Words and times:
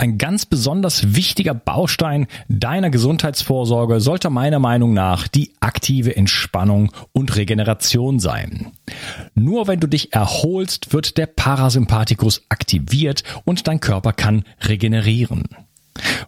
Ein 0.00 0.16
ganz 0.16 0.46
besonders 0.46 1.16
wichtiger 1.16 1.54
Baustein 1.54 2.28
deiner 2.48 2.88
Gesundheitsvorsorge 2.88 4.00
sollte 4.00 4.30
meiner 4.30 4.60
Meinung 4.60 4.94
nach 4.94 5.26
die 5.26 5.54
aktive 5.58 6.14
Entspannung 6.14 6.92
und 7.10 7.34
Regeneration 7.34 8.20
sein. 8.20 8.70
Nur 9.34 9.66
wenn 9.66 9.80
du 9.80 9.88
dich 9.88 10.12
erholst, 10.12 10.92
wird 10.92 11.18
der 11.18 11.26
Parasympathikus 11.26 12.44
aktiviert 12.48 13.24
und 13.44 13.66
dein 13.66 13.80
Körper 13.80 14.12
kann 14.12 14.44
regenerieren. 14.60 15.48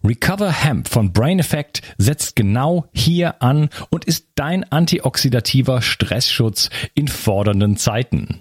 Recover 0.02 0.50
Hemp 0.50 0.88
von 0.88 1.12
Brain 1.12 1.38
Effect 1.38 1.82
setzt 1.96 2.34
genau 2.34 2.86
hier 2.92 3.40
an 3.40 3.68
und 3.90 4.04
ist 4.04 4.30
dein 4.34 4.64
antioxidativer 4.64 5.80
Stressschutz 5.80 6.70
in 6.94 7.06
fordernden 7.06 7.76
Zeiten. 7.76 8.40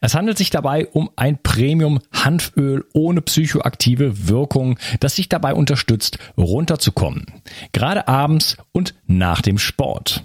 Es 0.00 0.14
handelt 0.14 0.38
sich 0.38 0.50
dabei 0.50 0.86
um 0.86 1.10
ein 1.16 1.42
Premium-Hanföl 1.42 2.84
ohne 2.92 3.22
psychoaktive 3.22 4.28
Wirkung, 4.28 4.78
das 5.00 5.16
sich 5.16 5.28
dabei 5.28 5.54
unterstützt, 5.54 6.18
runterzukommen. 6.36 7.26
Gerade 7.72 8.08
abends 8.08 8.56
und 8.72 8.94
nach 9.06 9.42
dem 9.42 9.58
Sport. 9.58 10.24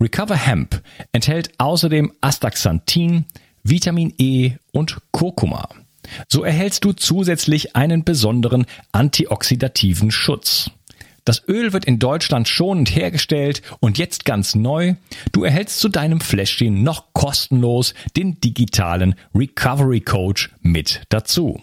Recover 0.00 0.36
Hemp 0.36 0.82
enthält 1.12 1.50
außerdem 1.58 2.12
Astaxanthin, 2.20 3.24
Vitamin 3.62 4.14
E 4.18 4.52
und 4.72 4.98
Kurkuma. 5.10 5.68
So 6.28 6.44
erhältst 6.44 6.84
du 6.84 6.92
zusätzlich 6.92 7.74
einen 7.74 8.04
besonderen 8.04 8.66
antioxidativen 8.92 10.10
Schutz. 10.10 10.70
Das 11.26 11.46
Öl 11.48 11.72
wird 11.72 11.84
in 11.84 11.98
Deutschland 11.98 12.48
schonend 12.48 12.94
hergestellt 12.94 13.60
und 13.80 13.98
jetzt 13.98 14.24
ganz 14.24 14.54
neu. 14.54 14.94
Du 15.32 15.42
erhältst 15.42 15.80
zu 15.80 15.88
deinem 15.88 16.20
Fläschchen 16.20 16.84
noch 16.84 17.12
kostenlos 17.12 17.94
den 18.16 18.40
digitalen 18.40 19.16
Recovery 19.34 20.00
Coach 20.00 20.52
mit 20.62 21.02
dazu. 21.08 21.60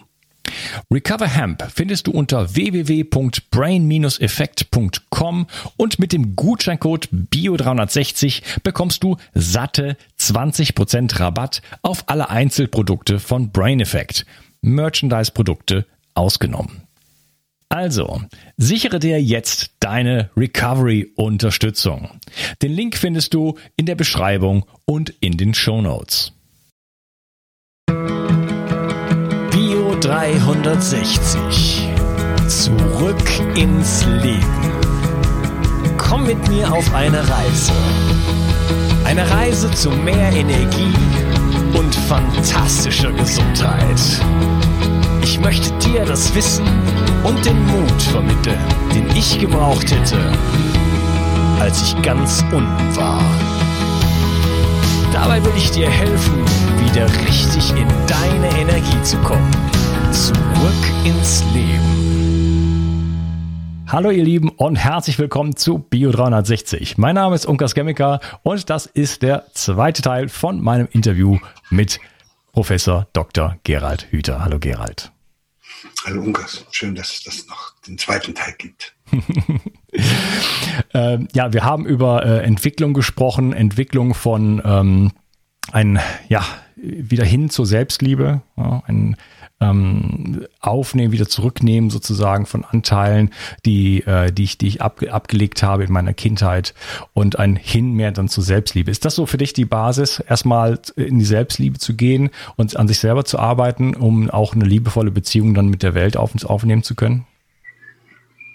Recover 0.92 1.28
Hemp 1.28 1.66
findest 1.74 2.08
du 2.08 2.12
unter 2.12 2.56
www.brain-effekt.com 2.56 5.48
und 5.78 5.98
mit 5.98 6.12
dem 6.12 6.36
Gutscheincode 6.36 7.08
BIO360 7.12 8.42
bekommst 8.64 9.02
du 9.04 9.16
satte 9.34 9.96
20% 10.20 11.20
Rabatt 11.20 11.62
auf 11.82 12.10
alle 12.10 12.30
Einzelprodukte 12.30 13.20
von 13.20 13.52
Brain 13.52 13.80
Effect. 13.80 14.26
Merchandise-Produkte 14.62 15.86
ausgenommen. 16.14 16.83
Also, 17.74 18.22
sichere 18.56 19.00
dir 19.00 19.20
jetzt 19.20 19.72
deine 19.80 20.30
Recovery-Unterstützung. 20.38 22.20
Den 22.62 22.72
Link 22.72 22.96
findest 22.96 23.34
du 23.34 23.58
in 23.76 23.88
der 23.88 23.96
Beschreibung 23.96 24.68
und 24.86 25.10
in 25.22 25.38
den 25.38 25.56
Show 25.56 25.82
Notes. 25.82 26.34
Bio 29.50 29.96
360. 30.02 31.90
Zurück 32.48 33.58
ins 33.58 34.06
Leben. 34.22 34.38
Komm 35.98 36.28
mit 36.28 36.48
mir 36.50 36.72
auf 36.72 36.94
eine 36.94 37.28
Reise. 37.28 37.74
Eine 39.04 39.28
Reise 39.32 39.72
zu 39.72 39.90
mehr 39.90 40.32
Energie 40.32 40.94
und 41.76 41.96
fantastischer 41.96 43.12
Gesundheit. 43.14 44.00
Ich 45.24 45.40
möchte 45.40 45.72
dir 45.80 46.06
das 46.06 46.36
Wissen 46.36 46.83
und 47.24 47.46
den 47.46 47.66
Mut 47.68 48.02
vermitteln, 48.02 48.60
den 48.94 49.10
ich 49.16 49.40
gebraucht 49.40 49.92
hätte, 49.92 50.18
als 51.60 51.82
ich 51.82 52.02
ganz 52.02 52.44
unten 52.52 52.96
war. 52.96 53.22
Dabei 55.14 55.44
will 55.44 55.54
ich 55.56 55.72
dir 55.72 55.90
helfen, 55.90 56.44
wieder 56.84 57.06
richtig 57.26 57.72
in 57.72 57.88
deine 58.08 58.50
Energie 58.60 59.02
zu 59.04 59.18
kommen. 59.20 59.52
Zurück 60.12 61.06
ins 61.06 61.44
Leben. 61.54 61.94
Hallo 63.88 64.10
ihr 64.10 64.24
Lieben 64.24 64.50
und 64.50 64.76
herzlich 64.76 65.20
willkommen 65.20 65.56
zu 65.56 65.78
Bio 65.78 66.12
360. 66.12 66.98
Mein 66.98 67.14
Name 67.16 67.36
ist 67.36 67.46
Unkas 67.46 67.76
Chemiker 67.76 68.20
und 68.42 68.72
das 68.72 68.88
ist 68.88 69.22
der 69.22 69.46
zweite 69.54 70.02
Teil 70.02 70.30
von 70.30 70.60
meinem 70.62 70.88
Interview 70.92 71.38
mit 71.70 72.00
Professor 72.54 73.08
Dr. 73.14 73.58
Gerald 73.64 74.08
Hüther. 74.10 74.44
Hallo 74.44 74.58
Gerald. 74.60 75.13
Hallo 76.06 76.22
Unkas, 76.22 76.66
schön, 76.72 76.96
dass 76.96 77.14
es 77.14 77.24
das 77.24 77.48
noch 77.48 77.76
den 77.88 77.98
zweiten 77.98 78.36
Teil 78.36 78.54
gibt. 78.58 78.94
ähm, 80.94 81.30
ja, 81.34 81.54
wir 81.54 81.64
haben 81.64 81.86
über 81.86 82.26
äh, 82.26 82.44
Entwicklung 82.44 82.94
gesprochen, 82.94 83.54
Entwicklung 83.54 84.14
von 84.14 84.62
ähm, 84.66 85.12
ein, 85.72 86.00
ja, 86.30 86.44
wieder 86.76 87.24
hin 87.24 87.50
zur 87.50 87.66
Selbstliebe, 87.66 88.42
ja, 88.58 88.84
ein 88.88 89.16
ähm, 89.62 90.46
Aufnehmen, 90.60 91.12
wieder 91.12 91.28
zurücknehmen 91.28 91.90
sozusagen 91.90 92.46
von 92.46 92.66
Anteilen, 92.66 93.32
die, 93.66 94.02
äh, 94.02 94.32
die 94.32 94.44
ich, 94.44 94.58
die 94.58 94.68
ich 94.68 94.82
ab, 94.82 95.02
abgelegt 95.10 95.64
habe 95.64 95.84
in 95.84 95.92
meiner 95.92 96.14
Kindheit 96.14 96.74
und 97.14 97.40
ein 97.40 97.56
Hin 97.56 97.94
mehr 97.94 98.12
dann 98.12 98.28
zur 98.28 98.44
Selbstliebe. 98.44 98.92
Ist 98.92 99.06
das 99.06 99.16
so 99.16 99.26
für 99.26 99.38
dich 99.38 99.54
die 99.54 99.66
Basis, 99.66 100.20
erstmal 100.20 100.80
in 100.96 101.20
die 101.20 101.26
Selbstliebe 101.26 101.80
zu 101.80 101.96
gehen 101.96 102.30
und 102.56 102.76
an 102.76 102.88
sich 102.88 103.00
selber 103.00 103.26
zu 103.26 103.40
arbeiten, 103.40 103.96
um 103.96 104.30
auch 104.30 104.54
eine 104.54 104.66
liebevolle 104.66 105.12
Beziehung 105.12 105.54
dann 105.54 105.68
mit 105.68 105.84
der 105.84 105.94
Welt 105.94 106.18
auf, 106.18 106.32
aufnehmen 106.46 106.84
zu 106.84 106.96
können? 106.96 107.26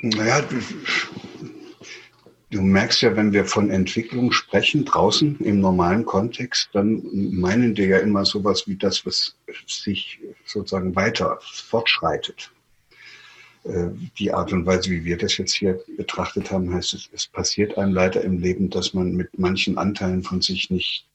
Naja, 0.01 0.43
Du 2.51 2.63
merkst 2.63 3.03
ja, 3.03 3.15
wenn 3.15 3.33
wir 3.35 3.45
von 3.45 3.69
Entwicklung 3.69 4.33
sprechen, 4.33 4.87
draußen 4.87 5.39
im 5.41 5.61
normalen 5.61 6.07
Kontext, 6.07 6.71
dann 6.73 7.03
meinen 7.13 7.77
wir 7.77 7.87
ja 7.87 7.99
immer 7.99 8.25
sowas 8.25 8.67
wie 8.67 8.77
das, 8.77 9.05
was 9.05 9.37
sich 9.67 10.19
sozusagen 10.47 10.97
weiter 10.97 11.39
fortschreitet. 11.43 12.51
Äh, 13.65 13.89
die 14.19 14.33
Art 14.33 14.51
und 14.55 14.65
Weise, 14.65 14.91
wie 14.91 15.05
wir 15.05 15.19
das 15.19 15.37
jetzt 15.37 15.53
hier 15.53 15.79
betrachtet 15.99 16.51
haben, 16.51 16.73
heißt 16.73 16.95
es, 16.95 17.11
es 17.13 17.27
passiert 17.27 17.77
einem 17.77 17.93
leider 17.93 18.23
im 18.23 18.39
Leben, 18.39 18.71
dass 18.71 18.95
man 18.95 19.13
mit 19.15 19.39
manchen 19.39 19.77
Anteilen 19.77 20.23
von 20.23 20.41
sich 20.41 20.71
nicht 20.71 21.07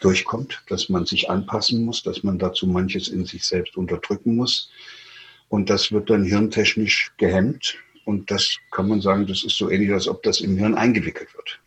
durchkommt, 0.00 0.62
dass 0.68 0.88
man 0.88 1.04
sich 1.04 1.28
anpassen 1.28 1.84
muss, 1.84 2.02
dass 2.02 2.22
man 2.22 2.38
dazu 2.38 2.66
manches 2.66 3.08
in 3.08 3.26
sich 3.26 3.44
selbst 3.44 3.76
unterdrücken 3.76 4.36
muss. 4.36 4.70
Und 5.50 5.68
das 5.68 5.92
wird 5.92 6.08
dann 6.08 6.24
hirntechnisch 6.24 7.12
gehemmt 7.18 7.76
und 8.04 8.30
das 8.30 8.58
kann 8.70 8.88
man 8.88 9.00
sagen, 9.00 9.26
das 9.26 9.44
ist 9.44 9.56
so 9.56 9.70
ähnlich, 9.70 9.92
als 9.92 10.08
ob 10.08 10.22
das 10.22 10.40
im 10.40 10.56
Hirn 10.56 10.74
eingewickelt 10.74 11.34
wird. 11.34 11.60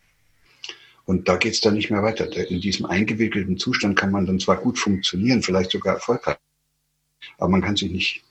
Und 1.04 1.26
da 1.26 1.36
geht 1.36 1.54
es 1.54 1.60
dann 1.60 1.74
nicht 1.74 1.90
mehr 1.90 2.02
weiter. 2.02 2.26
In 2.50 2.60
diesem 2.60 2.84
eingewickelten 2.84 3.56
Zustand 3.56 3.98
kann 3.98 4.10
man 4.10 4.26
dann 4.26 4.40
zwar 4.40 4.58
gut 4.58 4.78
funktionieren, 4.78 5.42
vielleicht 5.42 5.70
sogar 5.70 5.94
erfolgreich, 5.94 6.36
aber 7.38 7.48
man 7.48 7.62
kann 7.62 7.76
sich 7.76 7.90
nicht 7.90 8.24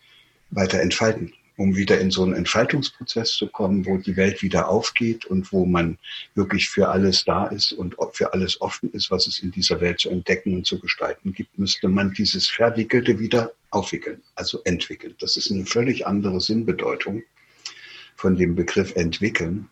weiter 0.51 0.79
entfalten. 0.79 1.34
Um 1.59 1.75
wieder 1.75 2.00
in 2.00 2.12
so 2.12 2.23
einen 2.23 2.35
Entfaltungsprozess 2.35 3.34
zu 3.34 3.47
kommen, 3.47 3.88
wo 3.88 3.97
die 3.97 4.16
Welt 4.16 4.44
wieder 4.44 4.69
aufgeht 4.69 5.25
und 5.25 5.51
wo 5.51 5.66
man 5.66 5.97
wirklich 6.35 6.69
für 6.69 6.89
alles 6.89 7.25
da 7.25 7.47
ist 7.47 7.72
und 7.72 7.95
für 8.13 8.31
alles 8.31 8.62
offen 8.62 8.91
ist, 8.94 9.09
was 9.09 9.25
es 9.25 9.39
in 9.39 9.50
dieser 9.50 9.81
Welt 9.81 10.00
zu 10.00 10.12
entdecken 10.12 10.53
und 10.53 10.68
zu 10.68 10.79
gestalten 10.79 11.34
gibt, 11.34 11.57
müsste 11.57 11.88
man 11.88 12.13
dieses 12.13 12.47
Verwickelte 12.47 13.18
wieder 13.18 13.53
aufwickeln, 13.72 14.22
also 14.35 14.62
entwickeln. 14.66 15.16
Das 15.19 15.35
ist 15.35 15.50
eine 15.50 15.66
völlig 15.66 16.06
andere 16.06 16.39
Sinnbedeutung 16.41 17.24
von 18.17 18.35
dem 18.35 18.55
Begriff 18.55 18.95
entwickeln. 18.95 19.69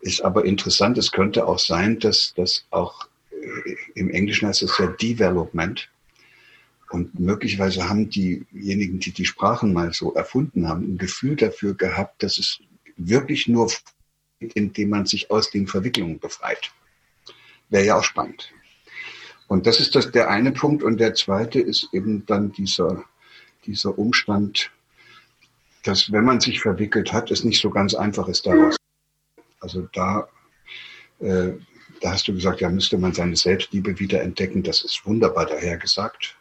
Ist 0.00 0.22
aber 0.22 0.44
interessant, 0.44 0.98
es 0.98 1.12
könnte 1.12 1.46
auch 1.46 1.58
sein, 1.58 1.98
dass 2.00 2.32
das 2.34 2.64
auch 2.70 3.06
äh, 3.30 3.76
im 3.94 4.10
Englischen 4.10 4.48
heißt 4.48 4.62
es 4.62 4.76
ja 4.78 4.86
Development. 4.86 5.88
Und 6.90 7.18
möglicherweise 7.18 7.88
haben 7.88 8.08
diejenigen, 8.08 8.98
die 8.98 9.12
die 9.12 9.24
Sprachen 9.24 9.72
mal 9.72 9.92
so 9.92 10.14
erfunden 10.14 10.68
haben, 10.68 10.94
ein 10.94 10.98
Gefühl 10.98 11.36
dafür 11.36 11.74
gehabt, 11.74 12.22
dass 12.22 12.38
es 12.38 12.60
wirklich 12.96 13.48
nur, 13.48 13.70
indem 14.38 14.90
man 14.90 15.04
sich 15.06 15.30
aus 15.30 15.50
den 15.50 15.66
Verwicklungen 15.66 16.18
befreit. 16.18 16.70
Wäre 17.68 17.86
ja 17.86 17.98
auch 17.98 18.04
spannend. 18.04 18.52
Und 19.48 19.66
das 19.66 19.80
ist 19.80 19.94
das, 19.94 20.10
der 20.12 20.30
eine 20.30 20.52
Punkt. 20.52 20.82
Und 20.82 20.98
der 20.98 21.14
zweite 21.14 21.60
ist 21.60 21.88
eben 21.92 22.24
dann 22.26 22.52
dieser, 22.52 23.04
dieser 23.66 23.98
Umstand, 23.98 24.70
dass 25.86 26.10
wenn 26.10 26.24
man 26.24 26.40
sich 26.40 26.60
verwickelt 26.60 27.12
hat, 27.12 27.30
es 27.30 27.44
nicht 27.44 27.60
so 27.60 27.70
ganz 27.70 27.94
einfach 27.94 28.28
ist 28.28 28.46
daraus. 28.46 28.76
Also 29.60 29.88
da, 29.92 30.28
äh, 31.20 31.52
da 32.00 32.12
hast 32.12 32.28
du 32.28 32.34
gesagt, 32.34 32.60
ja, 32.60 32.68
müsste 32.68 32.98
man 32.98 33.12
seine 33.12 33.36
Selbstliebe 33.36 33.98
wieder 33.98 34.22
entdecken. 34.22 34.62
Das 34.62 34.82
ist 34.82 35.02
wunderbar 35.04 35.46
daher 35.46 35.76
gesagt. 35.76 36.36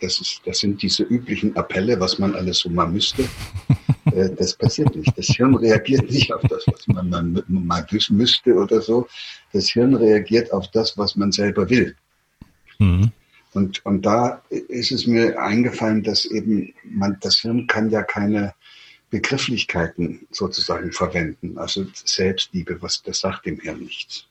Das, 0.00 0.20
ist, 0.20 0.42
das 0.44 0.58
sind 0.58 0.80
diese 0.80 1.02
üblichen 1.02 1.56
Appelle, 1.56 1.98
was 1.98 2.18
man 2.18 2.34
alles 2.34 2.58
so 2.58 2.70
mal 2.70 2.88
müsste. 2.88 3.28
Äh, 4.06 4.30
das 4.34 4.54
passiert 4.54 4.94
nicht. 4.96 5.16
Das 5.16 5.26
Hirn 5.26 5.54
reagiert 5.54 6.10
nicht 6.10 6.32
auf 6.34 6.42
das, 6.42 6.64
was 6.66 6.86
man 6.88 7.08
mal, 7.08 7.22
mal 7.46 7.86
müsste 8.10 8.54
oder 8.54 8.82
so. 8.82 9.06
Das 9.52 9.70
Hirn 9.70 9.94
reagiert 9.94 10.52
auf 10.52 10.68
das, 10.72 10.98
was 10.98 11.14
man 11.14 11.30
selber 11.30 11.70
will. 11.70 11.94
Mhm. 12.80 13.12
Und, 13.54 13.86
und 13.86 14.04
da 14.04 14.42
ist 14.48 14.92
es 14.92 15.06
mir 15.06 15.40
eingefallen, 15.40 16.02
dass 16.02 16.24
eben 16.24 16.74
man, 16.84 17.16
das 17.20 17.38
Hirn 17.38 17.66
kann 17.68 17.90
ja 17.90 18.02
keine 18.02 18.54
Begrifflichkeiten 19.12 20.26
sozusagen 20.30 20.90
verwenden. 20.90 21.58
Also 21.58 21.86
Selbstliebe, 21.92 22.80
was, 22.80 23.02
das 23.02 23.20
sagt 23.20 23.44
dem 23.44 23.60
Hirn 23.60 23.80
nichts. 23.80 24.26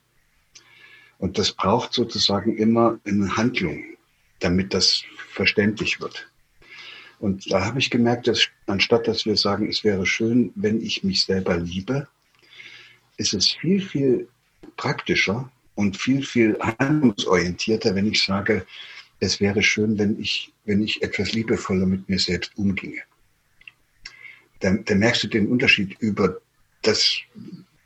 Und 1.18 1.38
das 1.38 1.52
braucht 1.52 1.92
sozusagen 1.92 2.58
immer 2.58 2.98
eine 3.06 3.36
Handlung, 3.36 3.84
damit 4.40 4.74
das 4.74 5.04
verständlich 5.34 6.00
wird. 6.00 6.28
Und 7.20 7.52
da 7.52 7.64
habe 7.64 7.78
ich 7.78 7.90
gemerkt, 7.90 8.26
dass 8.26 8.48
anstatt 8.66 9.06
dass 9.06 9.24
wir 9.24 9.36
sagen, 9.36 9.68
es 9.68 9.84
wäre 9.84 10.04
schön, 10.04 10.50
wenn 10.56 10.82
ich 10.82 11.04
mich 11.04 11.22
selber 11.22 11.56
liebe, 11.56 12.08
ist 13.18 13.34
es 13.34 13.52
viel, 13.52 13.80
viel 13.80 14.28
praktischer 14.76 15.48
und 15.76 15.96
viel, 15.96 16.24
viel 16.24 16.58
handlungsorientierter, 16.58 17.94
wenn 17.94 18.10
ich 18.10 18.24
sage, 18.24 18.66
es 19.20 19.40
wäre 19.40 19.62
schön, 19.62 19.96
wenn 19.96 20.18
ich, 20.18 20.52
wenn 20.64 20.82
ich 20.82 21.02
etwas 21.02 21.34
liebevoller 21.34 21.86
mit 21.86 22.08
mir 22.08 22.18
selbst 22.18 22.50
umginge. 22.58 23.02
Da, 24.62 24.72
da 24.72 24.94
merkst 24.94 25.24
du 25.24 25.28
den 25.28 25.48
Unterschied 25.48 25.96
über 26.00 26.40
das, 26.82 27.18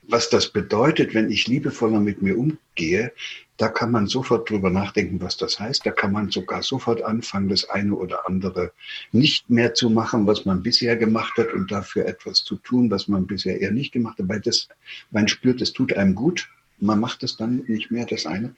was 0.02 0.31
das 0.31 0.52
bedeutet, 0.52 1.14
wenn 1.14 1.31
ich 1.31 1.49
liebevoller 1.49 2.00
mit 2.00 2.23
mir 2.23 2.38
umgehe, 2.38 3.12
da 3.56 3.69
kann 3.69 3.90
man 3.90 4.06
sofort 4.06 4.50
drüber 4.50 4.69
nachdenken, 4.69 5.20
was 5.20 5.38
das 5.38 5.58
heißt. 5.58 5.87
Da 5.87 5.90
kann 5.90 6.12
man 6.12 6.31
sogar 6.31 6.62
sofort 6.62 7.02
anfangen, 7.02 7.49
das 7.49 7.69
eine 7.70 7.94
oder 7.94 8.28
andere 8.28 8.73
nicht 9.12 9.49
mehr 9.49 9.73
zu 9.73 9.88
machen, 9.88 10.26
was 10.26 10.44
man 10.44 10.62
bisher 10.62 10.96
gemacht 10.96 11.38
hat 11.38 11.52
und 11.55 11.73
dafür 11.73 12.05
etwas 12.06 12.44
zu 12.44 12.56
tun, 12.56 12.90
was 12.90 13.08
man 13.08 13.26
bisher 13.26 13.58
eher 13.61 13.70
nicht 13.70 13.93
gemacht 13.93 14.19
hat, 14.19 14.29
weil 14.29 14.40
das, 14.40 14.69
man 15.11 15.29
spürt, 15.29 15.62
es 15.62 15.72
tut 15.72 15.94
einem 15.94 16.14
gut. 16.14 16.49
Man 16.79 17.00
macht 17.00 17.22
es 17.22 17.38
dann 17.38 17.64
nicht 17.67 17.90
mehr, 17.90 18.05
das 18.05 18.26
eine. 18.26 18.55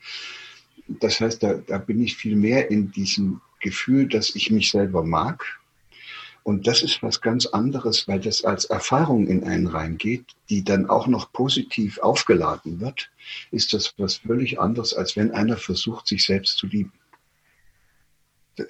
Das 0.88 1.20
heißt, 1.20 1.42
da, 1.42 1.54
da 1.54 1.78
bin 1.78 2.02
ich 2.02 2.16
viel 2.16 2.34
mehr 2.34 2.68
in 2.70 2.90
diesem 2.90 3.40
Gefühl, 3.60 4.08
dass 4.08 4.34
ich 4.34 4.50
mich 4.50 4.70
selber 4.70 5.04
mag, 5.04 5.44
und 6.48 6.66
das 6.66 6.80
ist 6.80 7.02
was 7.02 7.20
ganz 7.20 7.44
anderes, 7.44 8.08
weil 8.08 8.20
das 8.20 8.42
als 8.42 8.64
Erfahrung 8.64 9.26
in 9.26 9.44
einen 9.44 9.66
reingeht, 9.66 10.24
die 10.48 10.64
dann 10.64 10.88
auch 10.88 11.06
noch 11.06 11.30
positiv 11.30 11.98
aufgeladen 11.98 12.80
wird, 12.80 13.10
ist 13.50 13.74
das 13.74 13.92
was 13.98 14.16
völlig 14.16 14.58
anderes, 14.58 14.94
als 14.94 15.14
wenn 15.14 15.30
einer 15.32 15.58
versucht, 15.58 16.06
sich 16.06 16.24
selbst 16.24 16.56
zu 16.56 16.66
lieben. 16.66 16.94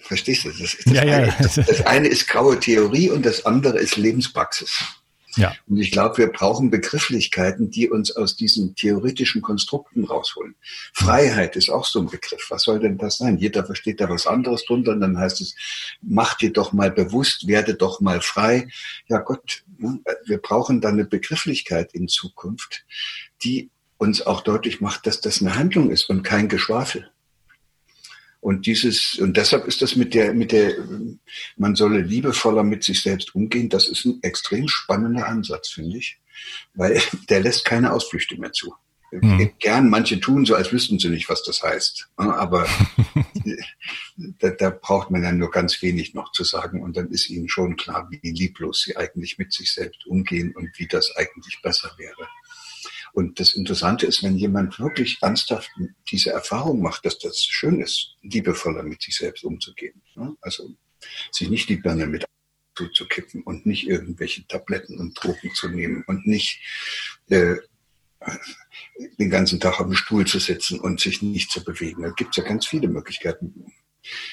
Verstehst 0.01 0.45
du? 0.45 0.49
Das, 0.49 0.77
das, 0.85 0.93
ja, 0.93 1.03
eine, 1.03 1.27
ja. 1.29 1.37
das, 1.39 1.55
das 1.55 1.87
eine 1.87 2.09
ist 2.09 2.27
graue 2.27 2.59
Theorie 2.59 3.11
und 3.11 3.25
das 3.25 3.47
andere 3.47 3.79
ist 3.79 3.95
Lebenspraxis. 3.97 4.83
Ja. 5.39 5.55
Und 5.69 5.79
ich 5.79 5.93
glaube, 5.93 6.19
wir 6.19 6.33
brauchen 6.33 6.71
Begrifflichkeiten, 6.71 7.71
die 7.71 7.89
uns 7.89 8.15
aus 8.15 8.37
diesen 8.37 8.75
theoretischen 8.75 9.41
Konstrukten 9.41 10.05
rausholen. 10.05 10.57
Freiheit 10.93 11.55
ist 11.55 11.71
auch 11.71 11.85
so 11.85 12.01
ein 12.01 12.07
Begriff. 12.07 12.47
Was 12.51 12.63
soll 12.65 12.81
denn 12.81 12.99
das 12.99 13.19
sein? 13.19 13.39
Jeder 13.39 13.65
versteht 13.65 14.01
da 14.01 14.09
was 14.09 14.27
anderes 14.27 14.65
drunter 14.65 14.93
und 14.93 15.01
dann 15.01 15.17
heißt 15.17 15.41
es, 15.41 15.55
mach 16.03 16.35
dir 16.35 16.53
doch 16.53 16.73
mal 16.73 16.91
bewusst, 16.91 17.47
werde 17.47 17.75
doch 17.75 18.01
mal 18.01 18.21
frei. 18.21 18.69
Ja 19.07 19.19
Gott, 19.19 19.63
ne, 19.79 20.01
wir 20.25 20.39
brauchen 20.39 20.81
dann 20.81 20.95
eine 20.95 21.05
Begrifflichkeit 21.05 21.95
in 21.95 22.09
Zukunft, 22.09 22.85
die 23.43 23.71
uns 23.97 24.27
auch 24.27 24.41
deutlich 24.41 24.81
macht, 24.81 25.07
dass 25.07 25.21
das 25.21 25.41
eine 25.41 25.55
Handlung 25.55 25.91
ist 25.91 26.11
und 26.11 26.23
kein 26.23 26.49
Geschwafel. 26.49 27.11
Und 28.41 28.67
dieses, 28.67 29.19
und 29.19 29.37
deshalb 29.37 29.67
ist 29.67 29.83
das 29.83 29.97
mit 29.97 30.15
der, 30.15 30.33
mit 30.33 30.53
der, 30.53 30.75
man 31.57 31.75
solle 31.75 32.01
liebevoller 32.01 32.63
mit 32.63 32.85
sich 32.85 33.03
selbst 33.03 33.35
umgehen, 33.35 33.69
das 33.69 33.89
ist 33.89 34.05
ein 34.05 34.21
extrem 34.23 34.69
spannender 34.69 35.27
Ansatz, 35.27 35.69
finde 35.71 35.99
ich. 35.99 36.21
Weil 36.75 37.01
der 37.29 37.41
lässt 37.41 37.65
keine 37.65 37.93
Ausflüchte 37.93 38.39
mehr 38.39 38.53
zu. 38.53 38.75
Mhm. 39.11 39.53
Gern, 39.59 39.89
manche 39.89 40.21
tun 40.21 40.45
so, 40.45 40.55
als 40.55 40.71
wüssten 40.71 40.99
sie 40.99 41.09
nicht, 41.09 41.29
was 41.31 41.43
das 41.43 41.63
heißt. 41.63 42.11
Aber 42.17 42.69
da, 44.39 44.51
da 44.51 44.71
braucht 44.71 45.11
man 45.11 45.23
ja 45.23 45.33
nur 45.33 45.51
ganz 45.51 45.81
wenig 45.81 46.13
noch 46.15 46.31
zu 46.33 46.45
sagen 46.45 46.83
und 46.83 46.97
dann 46.97 47.09
ist 47.09 47.31
ihnen 47.31 47.49
schon 47.49 47.77
klar, 47.77 48.09
wie 48.11 48.31
lieblos 48.31 48.83
sie 48.83 48.97
eigentlich 48.97 49.39
mit 49.39 49.53
sich 49.53 49.73
selbst 49.73 50.07
umgehen 50.07 50.55
und 50.55 50.79
wie 50.79 50.87
das 50.87 51.17
eigentlich 51.17 51.61
besser 51.63 51.91
wäre. 51.97 52.29
Und 53.19 53.41
das 53.41 53.55
Interessante 53.55 54.07
ist, 54.07 54.23
wenn 54.23 54.37
jemand 54.37 54.79
wirklich 54.79 55.19
ernsthaft 55.23 55.73
diese 56.09 56.31
Erfahrung 56.31 56.81
macht, 56.81 57.05
dass 57.05 57.19
das 57.19 57.43
schön 57.43 57.81
ist, 57.81 58.15
liebevoller 58.23 58.85
mit 58.85 59.03
sich 59.03 59.17
selbst 59.17 59.43
umzugehen. 59.43 60.01
Also 60.41 60.71
sich 61.33 61.51
nicht 61.51 61.69
die 61.69 61.79
Birne 61.79 62.07
mit 62.07 62.25
zuzukippen 62.77 63.43
und 63.43 63.67
nicht 63.67 63.89
irgendwelche 63.89 64.47
Tabletten 64.47 65.01
und 65.01 65.15
Drogen 65.15 65.53
zu 65.53 65.69
nehmen 65.69 66.05
und 66.07 66.29
nicht 66.29 66.61
äh, 67.27 67.57
den 69.19 69.31
ganzen 69.31 69.59
Tag 69.59 69.81
auf 69.81 69.87
dem 69.87 69.97
Stuhl 69.97 70.25
zu 70.25 70.39
sitzen 70.39 70.79
und 70.79 71.01
sich 71.01 71.21
nicht 71.21 71.51
zu 71.51 71.65
bewegen. 71.65 72.03
Da 72.03 72.11
gibt 72.11 72.31
es 72.31 72.37
ja 72.37 72.49
ganz 72.49 72.69
viele 72.69 72.87
Möglichkeiten, 72.87 73.73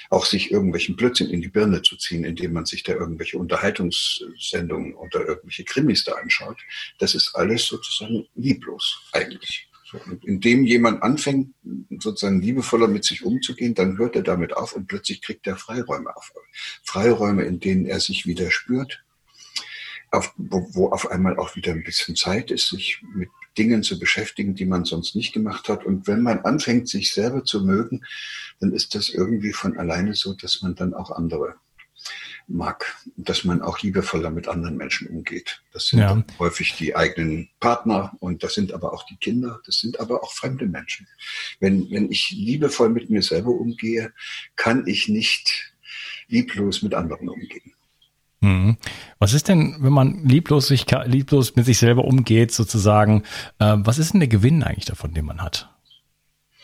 auch 0.09 0.25
sich 0.25 0.51
irgendwelchen 0.51 0.95
Blödsinn 0.95 1.29
in 1.29 1.41
die 1.41 1.49
Birne 1.49 1.81
zu 1.81 1.97
ziehen, 1.97 2.23
indem 2.23 2.53
man 2.53 2.65
sich 2.65 2.83
da 2.83 2.93
irgendwelche 2.93 3.37
Unterhaltungssendungen 3.37 4.95
oder 4.95 5.27
irgendwelche 5.27 5.63
Krimis 5.63 6.03
da 6.03 6.13
anschaut. 6.13 6.57
Das 6.99 7.15
ist 7.15 7.35
alles 7.35 7.65
sozusagen 7.65 8.27
lieblos 8.35 9.01
eigentlich. 9.11 9.69
Und 10.07 10.25
indem 10.25 10.65
jemand 10.65 11.03
anfängt, 11.03 11.53
sozusagen 11.99 12.41
liebevoller 12.41 12.87
mit 12.87 13.05
sich 13.05 13.23
umzugehen, 13.23 13.75
dann 13.75 13.97
hört 13.97 14.15
er 14.15 14.23
damit 14.23 14.53
auf 14.53 14.73
und 14.73 14.87
plötzlich 14.87 15.21
kriegt 15.21 15.47
er 15.47 15.57
Freiräume 15.57 16.15
auf. 16.15 16.33
Freiräume, 16.83 17.43
in 17.43 17.59
denen 17.59 17.85
er 17.85 17.99
sich 17.99 18.25
wieder 18.25 18.51
spürt, 18.51 19.03
auf, 20.11 20.33
wo, 20.37 20.67
wo 20.73 20.89
auf 20.89 21.11
einmal 21.11 21.37
auch 21.37 21.55
wieder 21.55 21.71
ein 21.71 21.83
bisschen 21.83 22.15
Zeit 22.15 22.51
ist, 22.51 22.69
sich 22.69 23.01
mit 23.13 23.29
Dingen 23.57 23.83
zu 23.83 23.99
beschäftigen, 23.99 24.55
die 24.55 24.65
man 24.65 24.85
sonst 24.85 25.15
nicht 25.15 25.33
gemacht 25.33 25.69
hat. 25.69 25.85
Und 25.85 26.07
wenn 26.07 26.21
man 26.21 26.39
anfängt, 26.39 26.87
sich 26.89 27.13
selber 27.13 27.43
zu 27.43 27.63
mögen, 27.63 28.05
dann 28.59 28.71
ist 28.71 28.95
das 28.95 29.09
irgendwie 29.09 29.53
von 29.53 29.77
alleine 29.77 30.13
so, 30.13 30.33
dass 30.33 30.61
man 30.61 30.75
dann 30.75 30.93
auch 30.93 31.11
andere 31.11 31.55
mag, 32.47 32.95
dass 33.17 33.43
man 33.43 33.61
auch 33.61 33.79
liebevoller 33.79 34.29
mit 34.29 34.47
anderen 34.47 34.77
Menschen 34.77 35.07
umgeht. 35.07 35.63
Das 35.73 35.87
sind 35.87 35.99
ja. 35.99 36.23
häufig 36.37 36.75
die 36.75 36.95
eigenen 36.95 37.49
Partner 37.59 38.15
und 38.19 38.43
das 38.43 38.53
sind 38.53 38.71
aber 38.71 38.93
auch 38.93 39.03
die 39.03 39.17
Kinder, 39.17 39.61
das 39.65 39.79
sind 39.79 39.99
aber 39.99 40.23
auch 40.23 40.31
fremde 40.31 40.67
Menschen. 40.67 41.07
Wenn, 41.59 41.89
wenn 41.89 42.11
ich 42.11 42.29
liebevoll 42.29 42.89
mit 42.89 43.09
mir 43.09 43.23
selber 43.23 43.51
umgehe, 43.51 44.13
kann 44.55 44.85
ich 44.85 45.07
nicht 45.07 45.73
lieblos 46.27 46.81
mit 46.81 46.93
anderen 46.93 47.29
umgehen. 47.29 47.74
Mhm. 48.45 48.77
Was 49.17 49.33
ist 49.33 49.47
denn, 49.47 49.77
wenn 49.79 49.91
man 49.91 50.23
lieblos, 50.23 50.67
sich, 50.67 50.85
lieblos 51.05 51.55
mit 51.55 51.65
sich 51.65 51.79
selber 51.79 52.05
umgeht, 52.05 52.51
sozusagen, 52.51 53.23
äh, 53.57 53.73
was 53.77 53.97
ist 53.97 54.13
denn 54.13 54.19
der 54.19 54.29
Gewinn 54.29 54.61
eigentlich 54.61 54.85
davon, 54.85 55.15
den 55.15 55.25
man 55.25 55.41
hat? 55.41 55.69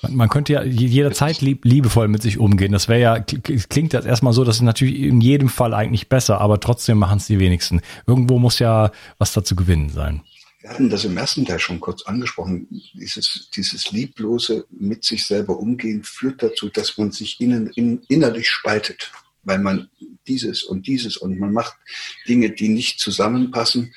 Man, 0.04 0.16
man 0.16 0.30
könnte 0.30 0.54
ja 0.54 0.64
jederzeit 0.64 1.42
lieb, 1.42 1.66
liebevoll 1.66 2.08
mit 2.08 2.22
sich 2.22 2.38
umgehen. 2.38 2.72
Das 2.72 2.88
wäre 2.88 3.02
ja, 3.02 3.20
klingt 3.20 3.94
jetzt 3.94 4.06
erstmal 4.06 4.34
so, 4.34 4.44
das 4.44 4.58
ist 4.58 4.62
natürlich 4.62 5.00
in 5.00 5.22
jedem 5.22 5.50
Fall 5.50 5.74
eigentlich 5.74 6.08
besser, 6.08 6.40
aber 6.40 6.60
trotzdem 6.60 7.00
machen 7.00 7.18
es 7.18 7.26
die 7.26 7.40
wenigsten. 7.40 7.82
Irgendwo 8.06 8.38
muss 8.38 8.60
ja 8.60 8.92
was 9.18 9.34
dazu 9.34 9.56
gewinnen 9.56 9.90
sein. 9.90 10.22
Wir 10.60 10.70
hatten 10.70 10.92
das 10.92 11.06
im 11.06 11.18
ersten 11.18 11.46
Teil 11.46 11.58
schon 11.58 11.80
kurz 11.80 12.04
angesprochen. 12.04 12.68
Dieses, 12.94 13.50
dieses 13.56 13.92
lieblose 13.92 14.66
mit 14.70 15.04
sich 15.04 15.26
selber 15.26 15.58
umgehen 15.58 16.04
führt 16.04 16.44
dazu, 16.44 16.70
dass 16.70 17.00
man 17.00 17.12
sich 17.12 17.42
innen, 17.42 17.72
in, 17.74 18.04
innerlich 18.08 18.48
spaltet 18.48 19.12
weil 19.44 19.60
man 19.60 19.90
dieses 20.28 20.64
und 20.64 20.88
dieses 20.88 21.18
und 21.18 21.40
man 21.40 21.54
macht 21.54 21.76
Dinge, 22.28 22.52
die 22.52 22.70
nicht 22.70 23.00
zusammenpassen. 23.00 23.94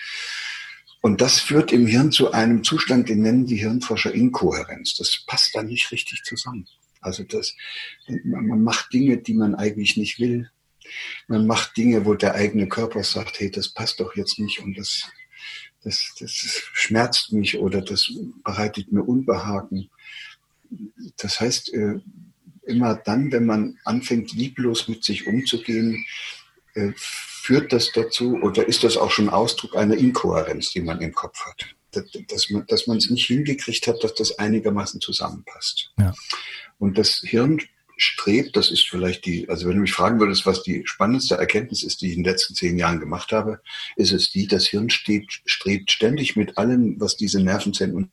Und 1.03 1.21
das 1.21 1.39
führt 1.39 1.71
im 1.73 1.87
Hirn 1.87 2.13
zu 2.13 2.33
einem 2.33 2.65
Zustand, 2.65 3.11
den 3.11 3.21
nennen 3.21 3.47
die 3.47 3.57
Hirnforscher 3.57 4.15
Inkohärenz. 4.15 4.97
Das 4.97 5.23
passt 5.27 5.55
dann 5.55 5.67
nicht 5.67 5.93
richtig 5.93 6.23
zusammen. 6.25 6.67
Also 7.03 7.25
das, 7.25 7.55
man 8.25 8.63
macht 8.63 8.93
Dinge, 8.95 9.19
die 9.19 9.35
man 9.35 9.55
eigentlich 9.55 9.99
nicht 9.99 10.19
will. 10.19 10.51
Man 11.29 11.47
macht 11.47 11.77
Dinge, 11.77 12.07
wo 12.07 12.15
der 12.15 12.35
eigene 12.35 12.69
Körper 12.69 13.05
sagt, 13.05 13.41
hey, 13.41 13.51
das 13.51 13.69
passt 13.69 14.01
doch 14.01 14.17
jetzt 14.17 14.39
nicht 14.39 14.61
und 14.61 14.79
das, 14.79 15.11
das, 15.83 16.15
das 16.19 16.31
schmerzt 16.73 17.33
mich 17.33 17.59
oder 17.59 17.83
das 17.83 18.11
bereitet 18.43 18.91
mir 18.91 19.03
Unbehagen. 19.03 19.91
Das 21.19 21.41
heißt, 21.41 21.75
äh, 21.75 22.01
immer 22.67 22.95
dann, 22.95 23.33
wenn 23.33 23.47
man 23.47 23.79
anfängt, 23.85 24.33
lieblos 24.33 24.89
mit 24.89 25.05
sich 25.05 25.27
umzugehen, 25.27 26.05
äh, 26.75 26.93
führt 26.97 27.73
das 27.73 27.93
dazu 27.93 28.39
oder 28.43 28.67
ist 28.67 28.85
das 28.85 28.97
auch 28.97 29.11
schon 29.11 29.29
Ausdruck 29.29 29.77
einer 29.77 29.97
Inkohärenz, 29.97 30.71
die 30.71 30.81
man 30.81 31.01
im 31.01 31.13
Kopf 31.13 31.45
hat? 31.45 31.67
Dass, 32.29 32.51
man, 32.51 32.67
dass 32.67 32.87
man 32.87 32.97
es 32.97 33.11
nicht 33.11 33.27
hingekriegt 33.27 33.87
hat, 33.87 34.03
dass 34.03 34.15
das 34.15 34.39
einigermaßen 34.39 35.01
zusammenpasst. 35.01 35.93
Ja. 35.99 36.13
Und 36.79 36.99
das 36.99 37.21
Hirn 37.23 37.61
strebt, 37.97 38.57
das 38.57 38.71
ist 38.71 38.89
vielleicht 38.89 39.27
die, 39.27 39.49
also 39.49 39.69
wenn 39.69 39.77
du 39.77 39.83
mich 39.83 39.93
fragen 39.93 40.19
würdest, 40.19 40.47
was 40.47 40.63
die 40.63 40.83
spannendste 40.87 41.37
Erkenntnis 41.37 41.83
ist, 41.83 42.01
die 42.01 42.09
ich 42.09 42.17
in 42.17 42.25
den 42.25 42.33
letzten 42.33 42.55
zehn 42.55 42.79
Jahren 42.79 42.99
gemacht 42.99 43.31
habe, 43.31 43.61
ist 43.97 44.13
es 44.13 44.31
die, 44.31 44.49
das 44.49 44.67
Hirn 44.67 44.91
steht, 44.91 45.31
strebt 45.45 45.91
ständig 45.91 46.35
mit 46.35 46.59
allem, 46.59 46.99
was 46.99 47.17
diese 47.17 47.41
Nervenzellen 47.41 48.11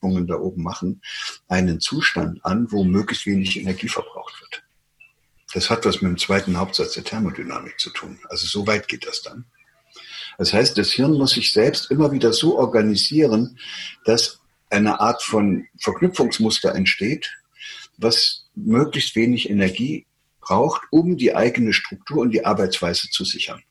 da 0.00 0.36
oben 0.36 0.62
machen, 0.62 1.02
einen 1.48 1.80
Zustand 1.80 2.44
an, 2.44 2.70
wo 2.70 2.84
möglichst 2.84 3.26
wenig 3.26 3.58
Energie 3.58 3.88
verbraucht 3.88 4.40
wird. 4.40 4.62
Das 5.54 5.70
hat 5.70 5.84
was 5.84 6.02
mit 6.02 6.10
dem 6.10 6.18
zweiten 6.18 6.58
Hauptsatz 6.58 6.94
der 6.94 7.04
Thermodynamik 7.04 7.78
zu 7.80 7.90
tun. 7.90 8.18
Also 8.28 8.46
so 8.46 8.66
weit 8.66 8.88
geht 8.88 9.06
das 9.06 9.22
dann. 9.22 9.46
Das 10.36 10.52
heißt, 10.52 10.78
das 10.78 10.92
Hirn 10.92 11.14
muss 11.14 11.32
sich 11.32 11.52
selbst 11.52 11.90
immer 11.90 12.12
wieder 12.12 12.32
so 12.32 12.58
organisieren, 12.58 13.58
dass 14.04 14.40
eine 14.70 15.00
Art 15.00 15.22
von 15.22 15.66
Verknüpfungsmuster 15.80 16.74
entsteht, 16.74 17.30
was 17.96 18.46
möglichst 18.54 19.16
wenig 19.16 19.50
Energie 19.50 20.06
braucht, 20.40 20.82
um 20.90 21.16
die 21.16 21.34
eigene 21.34 21.72
Struktur 21.72 22.18
und 22.18 22.30
die 22.30 22.44
Arbeitsweise 22.44 23.10
zu 23.10 23.24
sichern. 23.24 23.62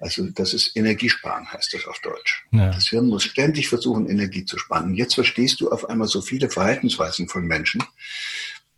Also 0.00 0.28
das 0.30 0.54
ist 0.54 0.76
Energiesparen, 0.76 1.52
heißt 1.52 1.74
das 1.74 1.86
auf 1.86 1.98
Deutsch. 2.00 2.46
Ja. 2.52 2.70
Das 2.70 2.88
Hirn 2.88 3.08
muss 3.08 3.24
ständig 3.24 3.68
versuchen, 3.68 4.08
Energie 4.08 4.44
zu 4.44 4.58
sparen. 4.58 4.90
Und 4.90 4.94
jetzt 4.94 5.14
verstehst 5.14 5.60
du 5.60 5.70
auf 5.70 5.88
einmal 5.88 6.08
so 6.08 6.20
viele 6.20 6.50
Verhaltensweisen 6.50 7.28
von 7.28 7.44
Menschen, 7.44 7.82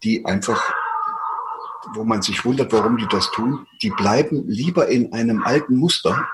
die 0.02 0.24
einfach 0.24 0.72
wo 1.94 2.04
man 2.04 2.22
sich 2.22 2.44
wundert, 2.44 2.72
warum 2.72 2.96
die 2.98 3.08
das 3.08 3.30
tun, 3.30 3.66
die 3.82 3.90
bleiben 3.90 4.48
lieber 4.48 4.88
in 4.88 5.12
einem 5.12 5.42
alten 5.42 5.76
Muster 5.76 6.28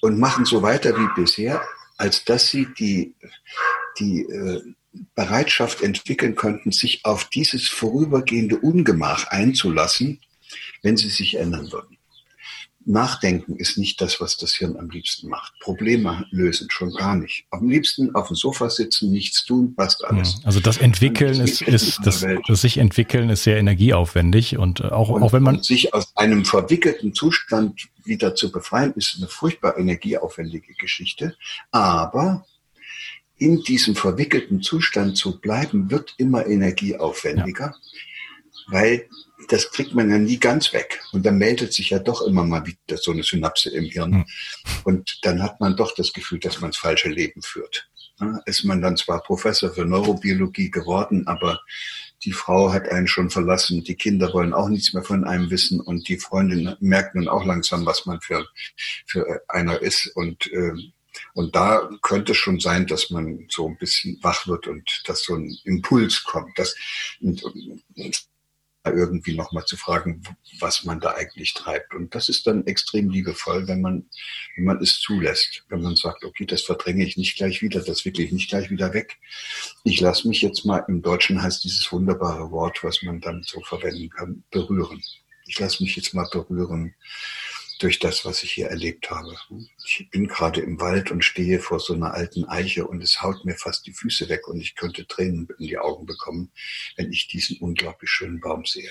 und 0.00 0.18
machen 0.18 0.44
so 0.44 0.62
weiter 0.62 0.96
wie 0.96 1.08
bisher, 1.20 1.62
als 1.96 2.24
dass 2.24 2.48
sie 2.48 2.68
die, 2.78 3.14
die 3.98 4.22
äh, 4.22 4.62
Bereitschaft 5.14 5.82
entwickeln 5.82 6.34
könnten, 6.34 6.72
sich 6.72 7.04
auf 7.04 7.24
dieses 7.24 7.68
vorübergehende 7.68 8.58
Ungemach 8.58 9.26
einzulassen, 9.28 10.20
wenn 10.82 10.96
sie 10.96 11.10
sich 11.10 11.36
ändern 11.36 11.72
würden. 11.72 11.97
Nachdenken 12.88 13.56
ist 13.56 13.76
nicht 13.76 14.00
das, 14.00 14.18
was 14.20 14.38
das 14.38 14.54
Hirn 14.54 14.76
am 14.78 14.88
liebsten 14.88 15.28
macht. 15.28 15.52
Probleme 15.60 16.26
lösen 16.30 16.70
schon 16.70 16.92
gar 16.94 17.16
nicht. 17.16 17.44
Am 17.50 17.68
liebsten 17.68 18.14
auf 18.14 18.28
dem 18.28 18.36
Sofa 18.36 18.70
sitzen, 18.70 19.10
nichts 19.10 19.44
tun, 19.44 19.74
passt 19.74 20.02
alles. 20.04 20.40
Also 20.44 20.60
das 20.60 20.78
Entwickeln 20.78 21.38
ist, 21.40 21.60
ist 21.60 22.00
das, 22.04 22.24
das 22.46 22.60
sich 22.62 22.78
entwickeln 22.78 23.28
ist 23.28 23.42
sehr 23.42 23.58
energieaufwendig 23.58 24.56
und 24.56 24.82
auch, 24.82 25.10
und, 25.10 25.22
auch 25.22 25.34
wenn 25.34 25.42
man 25.42 25.62
sich 25.62 25.92
aus 25.92 26.16
einem 26.16 26.46
verwickelten 26.46 27.12
Zustand 27.12 27.88
wieder 28.04 28.34
zu 28.34 28.50
befreien, 28.50 28.94
ist 28.94 29.16
eine 29.18 29.28
furchtbar 29.28 29.76
energieaufwendige 29.76 30.72
Geschichte. 30.74 31.36
Aber 31.70 32.46
in 33.36 33.62
diesem 33.62 33.96
verwickelten 33.96 34.62
Zustand 34.62 35.18
zu 35.18 35.40
bleiben, 35.40 35.90
wird 35.90 36.14
immer 36.16 36.46
energieaufwendiger, 36.46 37.74
ja. 37.74 38.72
weil 38.72 39.08
das 39.48 39.70
kriegt 39.72 39.94
man 39.94 40.10
ja 40.10 40.18
nie 40.18 40.38
ganz 40.38 40.72
weg. 40.72 41.00
Und 41.12 41.24
dann 41.24 41.38
meldet 41.38 41.72
sich 41.72 41.90
ja 41.90 41.98
doch 41.98 42.22
immer 42.22 42.44
mal 42.44 42.66
wieder 42.66 42.96
so 42.96 43.12
eine 43.12 43.22
Synapse 43.22 43.70
im 43.70 43.84
Hirn. 43.84 44.10
Mhm. 44.10 44.24
Und 44.84 45.18
dann 45.22 45.42
hat 45.42 45.60
man 45.60 45.76
doch 45.76 45.94
das 45.94 46.12
Gefühl, 46.12 46.38
dass 46.38 46.60
man 46.60 46.70
das 46.70 46.78
falsche 46.78 47.08
Leben 47.08 47.42
führt. 47.42 47.88
Ja, 48.20 48.40
ist 48.46 48.64
man 48.64 48.82
dann 48.82 48.96
zwar 48.96 49.22
Professor 49.22 49.72
für 49.72 49.84
Neurobiologie 49.84 50.70
geworden, 50.70 51.26
aber 51.26 51.60
die 52.24 52.32
Frau 52.32 52.72
hat 52.72 52.88
einen 52.88 53.06
schon 53.06 53.30
verlassen, 53.30 53.84
die 53.84 53.94
Kinder 53.94 54.32
wollen 54.32 54.52
auch 54.52 54.68
nichts 54.68 54.92
mehr 54.92 55.04
von 55.04 55.24
einem 55.24 55.50
wissen 55.50 55.80
und 55.80 56.08
die 56.08 56.18
Freundin 56.18 56.74
merkt 56.80 57.14
nun 57.14 57.28
auch 57.28 57.44
langsam, 57.44 57.86
was 57.86 58.06
man 58.06 58.20
für, 58.20 58.44
für 59.06 59.42
einer 59.46 59.80
ist. 59.80 60.10
Und, 60.16 60.50
äh, 60.52 60.72
und 61.34 61.54
da 61.54 61.88
könnte 62.02 62.32
es 62.32 62.38
schon 62.38 62.58
sein, 62.58 62.88
dass 62.88 63.10
man 63.10 63.46
so 63.50 63.68
ein 63.68 63.78
bisschen 63.78 64.18
wach 64.22 64.48
wird 64.48 64.66
und 64.66 65.02
dass 65.06 65.22
so 65.22 65.36
ein 65.36 65.56
Impuls 65.64 66.24
kommt. 66.24 66.58
Das, 66.58 66.74
und, 67.20 67.44
und 67.44 68.27
irgendwie 68.92 69.34
nochmal 69.34 69.64
zu 69.64 69.76
fragen, 69.76 70.22
was 70.60 70.84
man 70.84 71.00
da 71.00 71.12
eigentlich 71.14 71.54
treibt. 71.54 71.94
Und 71.94 72.14
das 72.14 72.28
ist 72.28 72.46
dann 72.46 72.66
extrem 72.66 73.10
liebevoll, 73.10 73.68
wenn 73.68 73.80
man, 73.80 74.08
wenn 74.56 74.64
man 74.64 74.82
es 74.82 75.00
zulässt. 75.00 75.64
Wenn 75.68 75.82
man 75.82 75.96
sagt, 75.96 76.24
okay, 76.24 76.46
das 76.46 76.62
verdränge 76.62 77.04
ich 77.04 77.16
nicht 77.16 77.36
gleich 77.36 77.62
wieder, 77.62 77.80
das 77.80 78.04
wirklich 78.04 78.32
nicht 78.32 78.50
gleich 78.50 78.70
wieder 78.70 78.92
weg. 78.94 79.16
Ich 79.84 80.00
lasse 80.00 80.28
mich 80.28 80.42
jetzt 80.42 80.64
mal, 80.64 80.84
im 80.88 81.02
Deutschen 81.02 81.42
heißt 81.42 81.64
dieses 81.64 81.90
wunderbare 81.92 82.50
Wort, 82.50 82.82
was 82.82 83.02
man 83.02 83.20
dann 83.20 83.42
so 83.42 83.60
verwenden 83.60 84.10
kann, 84.10 84.44
berühren. 84.50 85.02
Ich 85.46 85.58
lasse 85.58 85.82
mich 85.82 85.96
jetzt 85.96 86.14
mal 86.14 86.28
berühren 86.30 86.94
durch 87.78 87.98
das, 87.98 88.24
was 88.24 88.42
ich 88.42 88.52
hier 88.52 88.68
erlebt 88.68 89.10
habe. 89.10 89.34
Ich 89.84 90.08
bin 90.10 90.28
gerade 90.28 90.60
im 90.60 90.80
Wald 90.80 91.10
und 91.10 91.24
stehe 91.24 91.60
vor 91.60 91.80
so 91.80 91.94
einer 91.94 92.14
alten 92.14 92.44
Eiche 92.44 92.86
und 92.86 93.02
es 93.02 93.22
haut 93.22 93.44
mir 93.44 93.54
fast 93.54 93.86
die 93.86 93.92
Füße 93.92 94.28
weg 94.28 94.48
und 94.48 94.60
ich 94.60 94.74
könnte 94.74 95.06
Tränen 95.06 95.48
in 95.58 95.66
die 95.66 95.78
Augen 95.78 96.06
bekommen, 96.06 96.50
wenn 96.96 97.12
ich 97.12 97.28
diesen 97.28 97.58
unglaublich 97.58 98.10
schönen 98.10 98.40
Baum 98.40 98.64
sehe. 98.64 98.90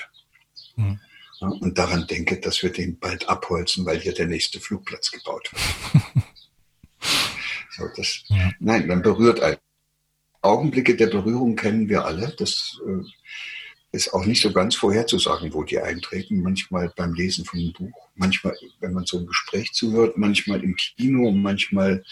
Mhm. 0.76 1.00
und 1.40 1.78
daran 1.78 2.06
denke, 2.06 2.40
dass 2.40 2.62
wir 2.62 2.72
den 2.72 3.00
bald 3.00 3.28
abholzen, 3.28 3.86
weil 3.86 4.00
hier 4.00 4.14
der 4.14 4.28
nächste 4.28 4.60
Flugplatz 4.60 5.12
gebaut 5.12 5.50
wird. 5.52 6.14
so, 7.72 7.84
das, 7.96 8.24
ja. 8.28 8.52
Nein, 8.60 8.88
man 8.88 9.02
berührt 9.02 9.40
einen. 9.40 9.58
Augenblicke 10.42 10.96
der 10.96 11.08
Berührung 11.08 11.56
kennen 11.56 11.90
wir 11.90 12.06
alle. 12.06 12.34
Das 12.38 12.80
äh, 12.86 13.04
ist 13.98 14.14
auch 14.14 14.26
nicht 14.26 14.42
so 14.42 14.54
ganz 14.54 14.76
vorherzusagen, 14.76 15.54
wo 15.54 15.64
die 15.64 15.80
eintreten. 15.80 16.42
Manchmal 16.42 16.94
beim 16.96 17.14
Lesen 17.14 17.44
von 17.44 17.60
einem 17.60 17.74
Buch, 17.74 18.10
manchmal, 18.16 18.56
wenn 18.80 18.94
man 18.94 19.06
so 19.06 19.18
ein 19.18 19.26
Gespräch 19.26 19.74
zuhört, 19.74 20.18
manchmal 20.18 20.64
im 20.64 20.76
Kino, 20.76 21.32
manchmal 21.32 22.04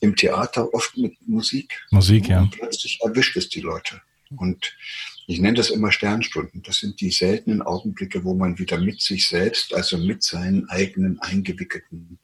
im 0.00 0.14
Theater, 0.14 0.72
oft 0.74 0.96
mit 0.96 1.16
Musik. 1.26 1.82
Musik, 1.90 2.28
ja. 2.28 2.42
Und 2.42 2.50
plötzlich 2.50 3.00
erwischt 3.02 3.36
es 3.36 3.48
die 3.48 3.60
Leute. 3.60 4.02
Und 4.36 4.76
ich 5.26 5.40
nenne 5.40 5.56
das 5.56 5.70
immer 5.70 5.90
Sternstunden. 5.90 6.62
Das 6.62 6.78
sind 6.78 7.00
die 7.00 7.10
seltenen 7.10 7.62
Augenblicke, 7.62 8.22
wo 8.22 8.34
man 8.34 8.58
wieder 8.58 8.78
mit 8.78 9.00
sich 9.00 9.26
selbst, 9.26 9.74
also 9.74 9.96
mit 9.96 10.22
seinen 10.22 10.68
eigenen 10.68 11.18
eingewickelten 11.20 12.18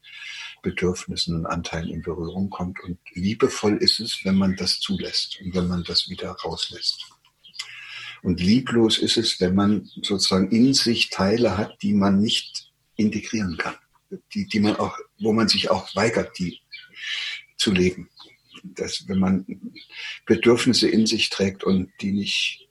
Bedürfnissen 0.62 1.37
und 1.37 1.46
Anteilen 1.46 1.88
in 1.88 2.02
Berührung 2.02 2.50
kommt. 2.50 2.82
Und 2.85 2.99
liebevoll 3.14 3.78
ist 3.78 3.99
es, 3.99 4.20
wenn 4.25 4.37
man 4.37 4.56
das 4.56 4.78
zulässt 4.78 5.40
und 5.40 5.54
wenn 5.54 5.68
man 5.68 5.85
das 5.85 6.08
wieder 6.08 6.30
rauslässt. 6.32 7.06
Und 8.26 8.40
lieblos 8.40 8.99
ist 8.99 9.18
es, 9.18 9.40
wenn 9.40 9.54
man 9.54 9.88
sozusagen 10.02 10.50
in 10.50 10.75
sich 10.75 11.11
Teile 11.11 11.56
hat, 11.56 11.80
die 11.80 11.92
man 11.92 12.21
nicht 12.21 12.73
integrieren 12.97 13.56
kann, 13.56 13.76
die, 14.35 14.49
die 14.49 14.59
man 14.59 14.75
auch, 14.75 14.99
wo 15.21 15.33
man 15.33 15.47
sich 15.47 15.71
auch 15.71 15.95
weigert, 15.95 16.37
die 16.37 16.59
zu 17.56 17.71
leben. 17.71 18.11
Dass, 18.64 19.06
wenn 19.06 19.21
man 19.21 19.47
Bedürfnisse 20.25 20.88
in 20.88 21.06
sich 21.06 21.30
trägt 21.30 21.62
und 21.62 21.92
die 22.00 22.11
nicht, 22.11 22.66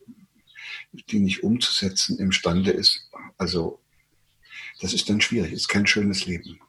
die 0.91 1.19
nicht 1.19 1.41
umzusetzen 1.41 2.19
imstande 2.19 2.71
ist, 2.71 3.09
also 3.37 3.79
das 4.81 4.93
ist 4.93 5.09
dann 5.09 5.21
schwierig, 5.21 5.53
ist 5.53 5.69
kein 5.69 5.87
schönes 5.87 6.25
Leben. 6.25 6.59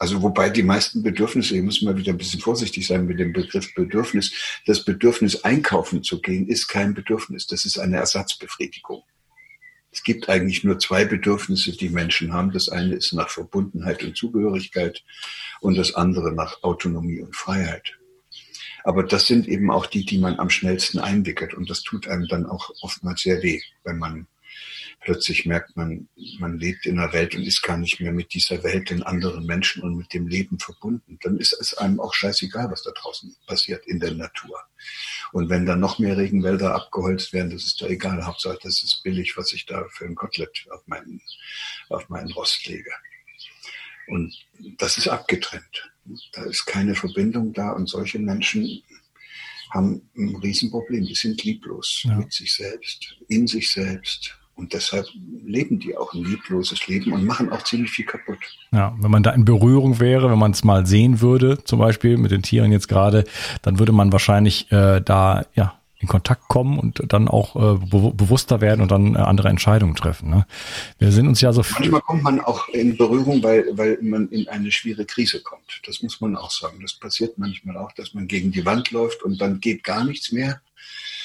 Also 0.00 0.22
wobei 0.22 0.48
die 0.48 0.62
meisten 0.62 1.02
Bedürfnisse, 1.02 1.52
hier 1.52 1.62
muss 1.62 1.82
man 1.82 1.94
wieder 1.94 2.12
ein 2.12 2.16
bisschen 2.16 2.40
vorsichtig 2.40 2.86
sein 2.86 3.04
mit 3.04 3.20
dem 3.20 3.34
Begriff 3.34 3.74
Bedürfnis. 3.74 4.32
Das 4.64 4.82
Bedürfnis 4.82 5.44
einkaufen 5.44 6.02
zu 6.02 6.22
gehen 6.22 6.48
ist 6.48 6.68
kein 6.68 6.94
Bedürfnis, 6.94 7.46
das 7.46 7.66
ist 7.66 7.78
eine 7.78 7.98
Ersatzbefriedigung. 7.98 9.02
Es 9.92 10.02
gibt 10.02 10.30
eigentlich 10.30 10.64
nur 10.64 10.78
zwei 10.78 11.04
Bedürfnisse, 11.04 11.72
die 11.72 11.90
Menschen 11.90 12.32
haben. 12.32 12.50
Das 12.50 12.70
eine 12.70 12.94
ist 12.94 13.12
nach 13.12 13.28
Verbundenheit 13.28 14.02
und 14.02 14.16
Zugehörigkeit 14.16 15.04
und 15.60 15.76
das 15.76 15.94
andere 15.94 16.32
nach 16.32 16.62
Autonomie 16.62 17.20
und 17.20 17.36
Freiheit. 17.36 17.98
Aber 18.84 19.02
das 19.02 19.26
sind 19.26 19.48
eben 19.48 19.70
auch 19.70 19.84
die, 19.84 20.06
die 20.06 20.16
man 20.16 20.38
am 20.38 20.48
schnellsten 20.48 20.98
einwickelt. 20.98 21.52
Und 21.52 21.68
das 21.68 21.82
tut 21.82 22.08
einem 22.08 22.26
dann 22.26 22.46
auch 22.46 22.70
oftmals 22.80 23.20
sehr 23.20 23.42
weh, 23.42 23.60
wenn 23.84 23.98
man 23.98 24.26
plötzlich 25.00 25.46
merkt 25.46 25.76
man, 25.76 26.08
man 26.38 26.58
lebt 26.58 26.86
in 26.86 26.98
einer 26.98 27.12
Welt 27.12 27.34
und 27.34 27.42
ist 27.42 27.62
gar 27.62 27.76
nicht 27.76 28.00
mehr 28.00 28.12
mit 28.12 28.34
dieser 28.34 28.62
Welt, 28.62 28.90
den 28.90 29.02
anderen 29.02 29.46
Menschen 29.46 29.82
und 29.82 29.96
mit 29.96 30.12
dem 30.12 30.26
Leben 30.26 30.58
verbunden. 30.58 31.18
Dann 31.22 31.38
ist 31.38 31.52
es 31.52 31.74
einem 31.74 32.00
auch 32.00 32.14
scheißegal, 32.14 32.70
was 32.70 32.82
da 32.82 32.90
draußen 32.90 33.34
passiert 33.46 33.86
in 33.86 34.00
der 34.00 34.12
Natur. 34.12 34.60
Und 35.32 35.48
wenn 35.48 35.66
dann 35.66 35.80
noch 35.80 35.98
mehr 35.98 36.16
Regenwälder 36.16 36.74
abgeholzt 36.74 37.32
werden, 37.32 37.50
das 37.50 37.64
ist 37.64 37.80
da 37.80 37.86
egal. 37.86 38.24
Hauptsache, 38.26 38.58
das 38.62 38.82
ist 38.82 39.02
billig, 39.02 39.36
was 39.36 39.52
ich 39.52 39.66
da 39.66 39.86
für 39.90 40.04
ein 40.04 40.14
Kotelett 40.14 40.66
auf 40.70 40.86
meinen, 40.86 41.20
auf 41.88 42.08
meinen 42.08 42.32
Rost 42.32 42.66
lege. 42.66 42.90
Und 44.08 44.34
das 44.78 44.98
ist 44.98 45.08
abgetrennt. 45.08 45.90
Da 46.32 46.42
ist 46.44 46.66
keine 46.66 46.94
Verbindung 46.94 47.52
da 47.52 47.70
und 47.70 47.88
solche 47.88 48.18
Menschen 48.18 48.82
haben 49.70 50.10
ein 50.16 50.34
Riesenproblem. 50.36 51.04
Die 51.04 51.14
sind 51.14 51.42
lieblos 51.44 52.02
ja. 52.04 52.16
mit 52.16 52.32
sich 52.32 52.52
selbst, 52.52 53.16
in 53.28 53.46
sich 53.46 53.70
selbst, 53.70 54.39
und 54.60 54.74
deshalb 54.74 55.06
leben 55.44 55.80
die 55.80 55.96
auch 55.96 56.12
ein 56.12 56.22
liebloses 56.22 56.86
Leben 56.86 57.12
und 57.12 57.24
machen 57.24 57.50
auch 57.50 57.64
ziemlich 57.64 57.90
viel 57.90 58.04
kaputt. 58.04 58.38
Ja, 58.72 58.94
wenn 59.00 59.10
man 59.10 59.22
da 59.22 59.30
in 59.30 59.46
Berührung 59.46 59.98
wäre, 60.00 60.30
wenn 60.30 60.38
man 60.38 60.50
es 60.50 60.62
mal 60.64 60.86
sehen 60.86 61.22
würde, 61.22 61.64
zum 61.64 61.78
Beispiel 61.78 62.18
mit 62.18 62.30
den 62.30 62.42
Tieren 62.42 62.70
jetzt 62.70 62.88
gerade, 62.88 63.24
dann 63.62 63.78
würde 63.78 63.92
man 63.92 64.12
wahrscheinlich 64.12 64.70
äh, 64.70 65.00
da 65.00 65.46
ja 65.54 65.80
in 65.98 66.08
Kontakt 66.08 66.48
kommen 66.48 66.78
und 66.78 67.02
dann 67.08 67.28
auch 67.28 67.56
äh, 67.56 67.78
be 67.78 68.12
bewusster 68.14 68.60
werden 68.60 68.80
und 68.80 68.90
dann 68.90 69.14
äh, 69.14 69.18
andere 69.18 69.48
Entscheidungen 69.48 69.94
treffen. 69.94 70.30
Ne? 70.30 70.46
Wir 70.98 71.10
sind 71.10 71.26
uns 71.26 71.40
ja 71.40 71.52
so 71.52 71.62
Manchmal 71.72 72.00
kommt 72.02 72.22
man 72.22 72.40
auch 72.40 72.68
in 72.68 72.96
Berührung, 72.96 73.42
weil, 73.42 73.66
weil 73.72 73.98
man 74.00 74.28
in 74.28 74.48
eine 74.48 74.70
schwere 74.72 75.04
Krise 75.04 75.42
kommt. 75.42 75.82
Das 75.86 76.02
muss 76.02 76.20
man 76.20 76.36
auch 76.36 76.50
sagen. 76.50 76.80
Das 76.80 76.94
passiert 76.94 77.38
manchmal 77.38 77.76
auch, 77.76 77.92
dass 77.92 78.14
man 78.14 78.28
gegen 78.28 78.50
die 78.50 78.64
Wand 78.64 78.90
läuft 78.90 79.22
und 79.22 79.40
dann 79.40 79.60
geht 79.60 79.84
gar 79.84 80.04
nichts 80.04 80.32
mehr. 80.32 80.60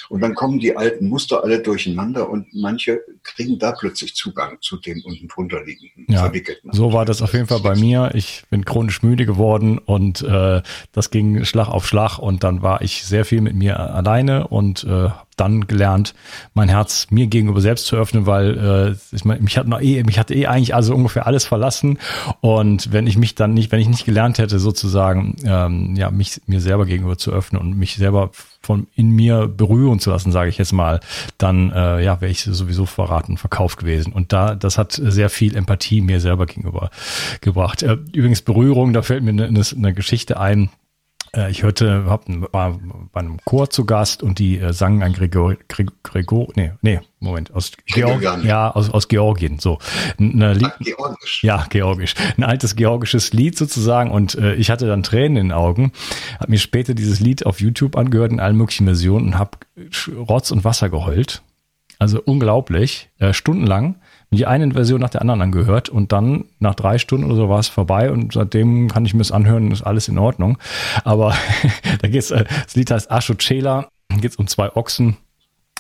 Und 0.09 0.21
dann 0.21 0.35
kommen 0.35 0.59
die 0.59 0.75
alten 0.75 1.09
Muster 1.09 1.43
alle 1.43 1.59
durcheinander 1.59 2.29
und 2.29 2.47
manche 2.53 3.01
kriegen 3.23 3.59
da 3.59 3.71
plötzlich 3.71 4.15
Zugang 4.15 4.57
zu 4.61 4.77
dem 4.77 5.01
unten 5.05 5.27
drunter 5.27 5.63
liegenden 5.63 6.05
ja, 6.07 6.19
verwickelten. 6.19 6.71
So 6.73 6.93
war 6.93 7.05
das 7.05 7.21
auf 7.21 7.33
jeden 7.33 7.47
Fall 7.47 7.61
bei 7.61 7.75
mir. 7.75 8.11
Ich 8.13 8.43
bin 8.49 8.65
chronisch 8.65 9.03
müde 9.03 9.25
geworden 9.25 9.77
und 9.77 10.21
äh, 10.21 10.61
das 10.91 11.09
ging 11.09 11.45
Schlag 11.45 11.69
auf 11.69 11.87
Schlag 11.87 12.19
und 12.19 12.43
dann 12.43 12.61
war 12.61 12.81
ich 12.81 13.03
sehr 13.03 13.25
viel 13.25 13.41
mit 13.41 13.55
mir 13.55 13.79
alleine 13.79 14.47
und 14.47 14.83
äh, 14.83 15.09
dann 15.35 15.67
gelernt, 15.67 16.13
mein 16.53 16.69
Herz 16.69 17.07
mir 17.09 17.27
gegenüber 17.27 17.61
selbst 17.61 17.85
zu 17.85 17.95
öffnen, 17.95 18.25
weil 18.25 18.97
äh, 19.11 19.15
ich, 19.15 19.25
mich 19.25 19.57
hat 19.57 19.67
noch 19.67 19.81
eh, 19.81 20.03
mich 20.03 20.17
hat 20.17 20.31
eh 20.31 20.47
eigentlich 20.47 20.73
also 20.73 20.95
ungefähr 20.95 21.27
alles 21.27 21.45
verlassen. 21.45 21.99
Und 22.41 22.91
wenn 22.91 23.07
ich 23.07 23.17
mich 23.17 23.35
dann 23.35 23.53
nicht, 23.53 23.71
wenn 23.71 23.79
ich 23.79 23.89
nicht 23.89 24.05
gelernt 24.05 24.37
hätte 24.37 24.59
sozusagen, 24.59 25.35
ähm, 25.45 25.95
ja 25.95 26.11
mich 26.11 26.41
mir 26.47 26.61
selber 26.61 26.85
gegenüber 26.85 27.17
zu 27.17 27.31
öffnen 27.31 27.61
und 27.61 27.77
mich 27.77 27.95
selber 27.95 28.31
von 28.61 28.87
in 28.95 29.11
mir 29.11 29.47
berühren 29.47 29.99
zu 29.99 30.09
lassen, 30.09 30.31
sage 30.31 30.49
ich 30.49 30.57
jetzt 30.57 30.73
mal, 30.73 30.99
dann 31.37 31.71
äh, 31.71 32.03
ja 32.03 32.21
wäre 32.21 32.31
ich 32.31 32.43
sowieso 32.43 32.85
verraten, 32.85 33.37
verkauft 33.37 33.77
gewesen. 33.77 34.13
Und 34.13 34.33
da 34.33 34.55
das 34.55 34.77
hat 34.77 34.93
sehr 34.93 35.29
viel 35.29 35.55
Empathie 35.55 36.01
mir 36.01 36.19
selber 36.19 36.45
gegenüber 36.45 36.89
gebracht. 37.41 37.83
Äh, 37.83 37.97
übrigens 38.13 38.41
Berührung, 38.41 38.93
da 38.93 39.01
fällt 39.01 39.23
mir 39.23 39.31
eine, 39.31 39.45
eine 39.45 39.93
Geschichte 39.93 40.39
ein 40.39 40.69
ich 41.49 41.63
hörte, 41.63 42.05
hab, 42.05 42.25
war 42.53 42.79
bei 43.11 43.19
einem 43.19 43.37
Chor 43.43 43.69
zu 43.69 43.85
Gast 43.85 44.23
und 44.23 44.39
die 44.39 44.59
äh, 44.59 44.73
sangen 44.73 45.03
ein 45.03 45.13
Gregor, 45.13 45.55
Gregor, 45.67 45.95
Gregor, 46.03 46.47
nee, 46.55 46.71
nee, 46.81 46.99
Moment, 47.19 47.53
aus 47.53 47.71
Georgien, 47.85 48.45
ja, 48.45 48.71
aus, 48.71 48.89
aus 48.89 49.07
Georgien, 49.07 49.59
so. 49.59 49.79
Lied, 50.17 50.63
Ach, 50.63 50.79
Georgisch. 50.79 51.43
Ja, 51.43 51.65
Georgisch. 51.69 52.15
Ein 52.37 52.43
altes 52.43 52.75
georgisches 52.75 53.33
Lied 53.33 53.57
sozusagen 53.57 54.11
und 54.11 54.35
äh, 54.35 54.55
ich 54.55 54.69
hatte 54.69 54.87
dann 54.87 55.03
Tränen 55.03 55.37
in 55.37 55.47
den 55.47 55.51
Augen, 55.51 55.91
habe 56.39 56.51
mir 56.51 56.59
später 56.59 56.93
dieses 56.93 57.19
Lied 57.19 57.45
auf 57.45 57.59
YouTube 57.59 57.97
angehört 57.97 58.31
in 58.31 58.39
allen 58.39 58.57
möglichen 58.57 58.85
Versionen 58.85 59.27
und 59.27 59.37
habe 59.37 59.57
Rotz 60.15 60.51
und 60.51 60.63
Wasser 60.63 60.89
geheult. 60.89 61.41
Also 61.97 62.21
unglaublich, 62.23 63.09
äh, 63.19 63.33
stundenlang 63.33 63.95
die 64.31 64.45
eine 64.45 64.71
Version 64.71 65.01
nach 65.01 65.09
der 65.09 65.21
anderen 65.21 65.41
angehört 65.41 65.89
und 65.89 66.11
dann 66.11 66.45
nach 66.59 66.75
drei 66.75 66.97
Stunden 66.97 67.25
oder 67.25 67.35
so 67.35 67.49
war 67.49 67.59
es 67.59 67.67
vorbei 67.67 68.11
und 68.11 68.33
seitdem 68.33 68.89
kann 68.89 69.05
ich 69.05 69.13
mir 69.13 69.19
das 69.19 69.31
anhören, 69.31 69.71
ist 69.71 69.83
alles 69.83 70.07
in 70.07 70.17
Ordnung. 70.17 70.57
Aber 71.03 71.35
da 72.01 72.07
geht's, 72.07 72.31
äh, 72.31 72.45
das 72.65 72.75
Lied 72.75 72.91
heißt 72.91 73.11
Ashochela, 73.11 73.87
geht's 74.19 74.35
um 74.35 74.47
zwei 74.47 74.75
Ochsen, 74.75 75.17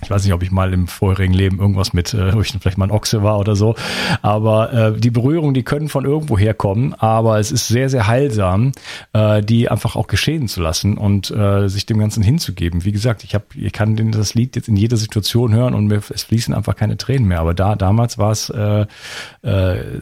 ich 0.03 0.09
weiß 0.09 0.25
nicht, 0.25 0.33
ob 0.33 0.43
ich 0.43 0.51
mal 0.51 0.73
im 0.73 0.87
vorherigen 0.87 1.33
Leben 1.33 1.59
irgendwas 1.59 1.93
mit, 1.93 2.13
äh, 2.13 2.31
ob 2.33 2.41
ich 2.41 2.51
vielleicht 2.51 2.77
mal 2.77 2.85
ein 2.85 2.91
Ochse 2.91 3.23
war 3.23 3.39
oder 3.39 3.55
so. 3.55 3.75
Aber 4.21 4.73
äh, 4.73 4.99
die 4.99 5.09
Berührungen, 5.09 5.53
die 5.53 5.63
können 5.63 5.87
von 5.87 6.03
irgendwo 6.03 6.37
herkommen, 6.37 6.93
aber 6.95 7.39
es 7.39 7.51
ist 7.51 7.69
sehr, 7.69 7.89
sehr 7.89 8.05
heilsam, 8.05 8.73
äh, 9.13 9.41
die 9.41 9.69
einfach 9.69 9.95
auch 9.95 10.07
geschehen 10.07 10.49
zu 10.49 10.61
lassen 10.61 10.97
und 10.97 11.31
äh, 11.31 11.69
sich 11.69 11.85
dem 11.85 11.97
Ganzen 11.97 12.23
hinzugeben. 12.23 12.83
Wie 12.83 12.91
gesagt, 12.91 13.23
ich 13.23 13.33
habe, 13.33 13.45
ich 13.55 13.71
kann 13.71 13.95
das 14.11 14.33
Lied 14.33 14.57
jetzt 14.57 14.67
in 14.67 14.75
jeder 14.75 14.97
Situation 14.97 15.53
hören 15.53 15.73
und 15.73 15.87
mir, 15.87 16.01
es 16.13 16.23
fließen 16.23 16.53
einfach 16.53 16.75
keine 16.75 16.97
Tränen 16.97 17.27
mehr. 17.27 17.39
Aber 17.39 17.53
da 17.53 17.75
damals 17.75 18.17
war 18.17 18.31
es 18.31 18.49
äh, 18.49 18.85
äh, 19.43 20.01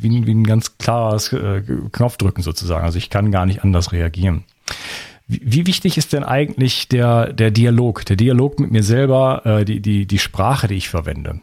wie, 0.00 0.26
wie 0.26 0.34
ein 0.34 0.44
ganz 0.44 0.78
klares 0.78 1.32
äh, 1.32 1.62
Knopfdrücken 1.92 2.42
sozusagen. 2.42 2.84
Also 2.84 2.98
ich 2.98 3.08
kann 3.08 3.30
gar 3.30 3.46
nicht 3.46 3.62
anders 3.62 3.92
reagieren. 3.92 4.44
Wie, 5.32 5.66
wichtig 5.66 5.96
ist 5.96 6.12
denn 6.12 6.24
eigentlich 6.24 6.88
der, 6.88 7.32
der 7.32 7.52
Dialog, 7.52 8.04
der 8.04 8.16
Dialog 8.16 8.58
mit 8.58 8.72
mir 8.72 8.82
selber, 8.82 9.42
äh, 9.44 9.64
die, 9.64 9.80
die, 9.80 10.04
die 10.04 10.18
Sprache, 10.18 10.66
die 10.66 10.74
ich 10.74 10.88
verwende? 10.88 11.40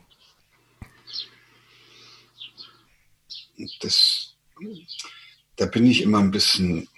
Das, 3.80 4.36
da 5.56 5.68
bin 5.68 5.86
ich 5.86 6.02
immer 6.02 6.20
ein 6.20 6.32
bisschen 6.32 6.90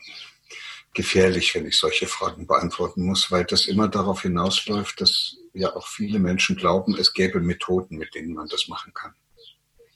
gefährlich, 0.96 1.53
wenn 1.53 1.67
ich 1.67 1.77
solche 1.77 2.08
Fragen 2.08 2.48
beantworten 2.48 3.05
muss, 3.05 3.29
weil 3.29 3.46
das 3.46 3.67
immer 3.67 3.88
darauf 3.88 4.24
hinausläuft, 4.24 5.00
dass 5.00 5.38
ja 5.53 5.75
auch 5.75 5.88
viele 5.88 6.17
Menschen 6.17 6.55
glauben, 6.55 6.98
es 6.98 7.13
gäbe 7.13 7.39
Methoden, 7.39 7.98
mit 7.98 8.15
denen 8.15 8.34
man 8.34 8.48
das 8.48 8.67
machen 8.67 8.93
kann. 8.96 9.13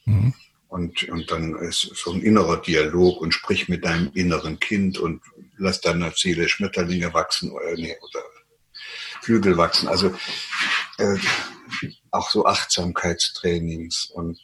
Mhm. 0.05 0.33
Und, 0.73 1.07
und 1.09 1.29
dann 1.29 1.55
ist 1.57 1.81
so 1.93 2.11
ein 2.13 2.23
innerer 2.23 2.59
Dialog 2.59 3.21
und 3.21 3.31
sprich 3.31 3.69
mit 3.69 3.85
deinem 3.85 4.09
inneren 4.15 4.59
Kind 4.59 4.97
und 4.97 5.21
lass 5.55 5.81
deiner 5.81 6.09
Seele 6.15 6.49
Schmetterlinge 6.49 7.13
wachsen 7.13 7.51
oder, 7.51 7.75
nee, 7.75 7.95
oder 8.01 8.23
Flügel 9.21 9.55
wachsen. 9.55 9.87
Also 9.87 10.15
äh, 10.97 11.19
auch 12.09 12.27
so 12.27 12.47
Achtsamkeitstrainings 12.47 14.05
und, 14.15 14.39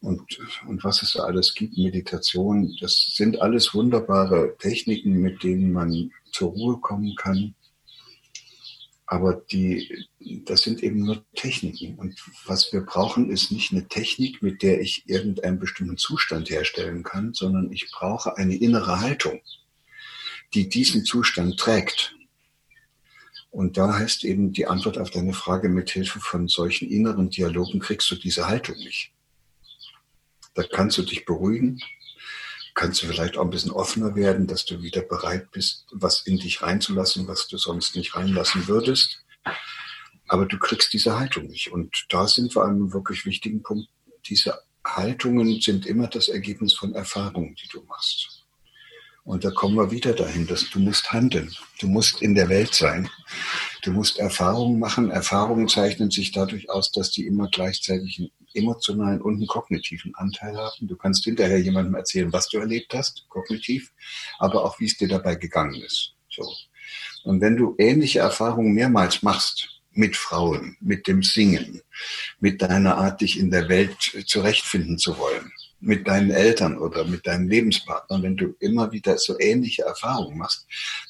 und, 0.00 0.20
und 0.66 0.82
was 0.82 1.00
es 1.02 1.12
da 1.12 1.22
alles 1.22 1.54
gibt, 1.54 1.78
Meditation, 1.78 2.76
das 2.80 3.12
sind 3.14 3.40
alles 3.40 3.72
wunderbare 3.72 4.56
Techniken, 4.58 5.20
mit 5.20 5.44
denen 5.44 5.70
man 5.70 6.10
zur 6.32 6.50
Ruhe 6.50 6.80
kommen 6.80 7.14
kann. 7.14 7.54
Aber 9.10 9.34
die, 9.34 10.06
das 10.44 10.62
sind 10.62 10.84
eben 10.84 11.00
nur 11.00 11.24
Techniken. 11.34 11.96
Und 11.96 12.14
was 12.46 12.72
wir 12.72 12.82
brauchen, 12.82 13.28
ist 13.28 13.50
nicht 13.50 13.72
eine 13.72 13.88
Technik, 13.88 14.40
mit 14.40 14.62
der 14.62 14.80
ich 14.80 15.02
irgendeinen 15.08 15.58
bestimmten 15.58 15.96
Zustand 15.96 16.48
herstellen 16.48 17.02
kann, 17.02 17.34
sondern 17.34 17.72
ich 17.72 17.90
brauche 17.90 18.36
eine 18.36 18.54
innere 18.54 19.00
Haltung, 19.00 19.40
die 20.54 20.68
diesen 20.68 21.04
Zustand 21.04 21.58
trägt. 21.58 22.14
Und 23.50 23.76
da 23.78 23.98
heißt 23.98 24.22
eben 24.22 24.52
die 24.52 24.68
Antwort 24.68 24.96
auf 24.96 25.10
deine 25.10 25.32
Frage, 25.32 25.68
mit 25.68 25.90
Hilfe 25.90 26.20
von 26.20 26.46
solchen 26.46 26.88
inneren 26.88 27.30
Dialogen 27.30 27.80
kriegst 27.80 28.08
du 28.12 28.14
diese 28.14 28.46
Haltung 28.46 28.76
nicht. 28.76 29.10
Da 30.54 30.62
kannst 30.62 30.98
du 30.98 31.02
dich 31.02 31.24
beruhigen, 31.24 31.80
kannst 32.80 33.02
du 33.02 33.08
vielleicht 33.08 33.36
auch 33.36 33.42
ein 33.42 33.50
bisschen 33.50 33.72
offener 33.72 34.14
werden, 34.14 34.46
dass 34.46 34.64
du 34.64 34.80
wieder 34.80 35.02
bereit 35.02 35.50
bist, 35.50 35.84
was 35.92 36.26
in 36.26 36.38
dich 36.38 36.62
reinzulassen, 36.62 37.28
was 37.28 37.46
du 37.46 37.58
sonst 37.58 37.94
nicht 37.94 38.16
reinlassen 38.16 38.68
würdest. 38.68 39.22
Aber 40.28 40.46
du 40.46 40.58
kriegst 40.58 40.90
diese 40.94 41.18
Haltung 41.18 41.48
nicht. 41.48 41.72
Und 41.72 42.06
da 42.08 42.26
sind 42.26 42.56
wir 42.56 42.62
an 42.62 42.76
einem 42.76 42.94
wirklich 42.94 43.26
wichtigen 43.26 43.62
Punkt. 43.62 43.86
Diese 44.30 44.58
Haltungen 44.82 45.60
sind 45.60 45.84
immer 45.84 46.06
das 46.06 46.30
Ergebnis 46.30 46.72
von 46.72 46.94
Erfahrungen, 46.94 47.54
die 47.62 47.68
du 47.68 47.82
machst. 47.82 48.46
Und 49.24 49.44
da 49.44 49.50
kommen 49.50 49.76
wir 49.76 49.90
wieder 49.90 50.14
dahin, 50.14 50.46
dass 50.46 50.70
du 50.70 50.78
musst 50.78 51.12
handeln. 51.12 51.54
Du 51.80 51.86
musst 51.86 52.22
in 52.22 52.34
der 52.34 52.48
Welt 52.48 52.72
sein. 52.72 53.10
Du 53.82 53.92
musst 53.92 54.18
Erfahrungen 54.18 54.78
machen. 54.78 55.10
Erfahrungen 55.10 55.68
zeichnen 55.68 56.10
sich 56.10 56.32
dadurch 56.32 56.70
aus, 56.70 56.90
dass 56.92 57.10
die 57.10 57.26
immer 57.26 57.50
gleichzeitig 57.50 58.32
emotionalen 58.54 59.20
und 59.20 59.34
einen 59.34 59.46
kognitiven 59.46 60.14
Anteil 60.14 60.56
haben. 60.56 60.88
Du 60.88 60.96
kannst 60.96 61.24
hinterher 61.24 61.60
jemandem 61.60 61.94
erzählen, 61.94 62.32
was 62.32 62.48
du 62.48 62.58
erlebt 62.58 62.94
hast, 62.94 63.26
kognitiv, 63.28 63.92
aber 64.38 64.64
auch 64.64 64.78
wie 64.80 64.86
es 64.86 64.96
dir 64.96 65.08
dabei 65.08 65.34
gegangen 65.34 65.80
ist. 65.82 66.14
So. 66.28 66.50
Und 67.24 67.40
wenn 67.40 67.56
du 67.56 67.74
ähnliche 67.78 68.20
Erfahrungen 68.20 68.72
mehrmals 68.72 69.22
machst, 69.22 69.80
mit 69.92 70.16
Frauen, 70.16 70.76
mit 70.80 71.06
dem 71.08 71.22
Singen, 71.22 71.82
mit 72.38 72.62
deiner 72.62 72.96
Art, 72.96 73.20
dich 73.20 73.38
in 73.38 73.50
der 73.50 73.68
Welt 73.68 73.96
zurechtfinden 74.26 74.98
zu 74.98 75.18
wollen, 75.18 75.52
mit 75.80 76.06
deinen 76.06 76.30
Eltern 76.30 76.78
oder 76.78 77.04
mit 77.04 77.26
deinem 77.26 77.48
Lebenspartner, 77.48 78.22
wenn 78.22 78.36
du 78.36 78.54
immer 78.60 78.92
wieder 78.92 79.18
so 79.18 79.38
ähnliche 79.38 79.82
Erfahrungen 79.82 80.38
machst, 80.38 80.66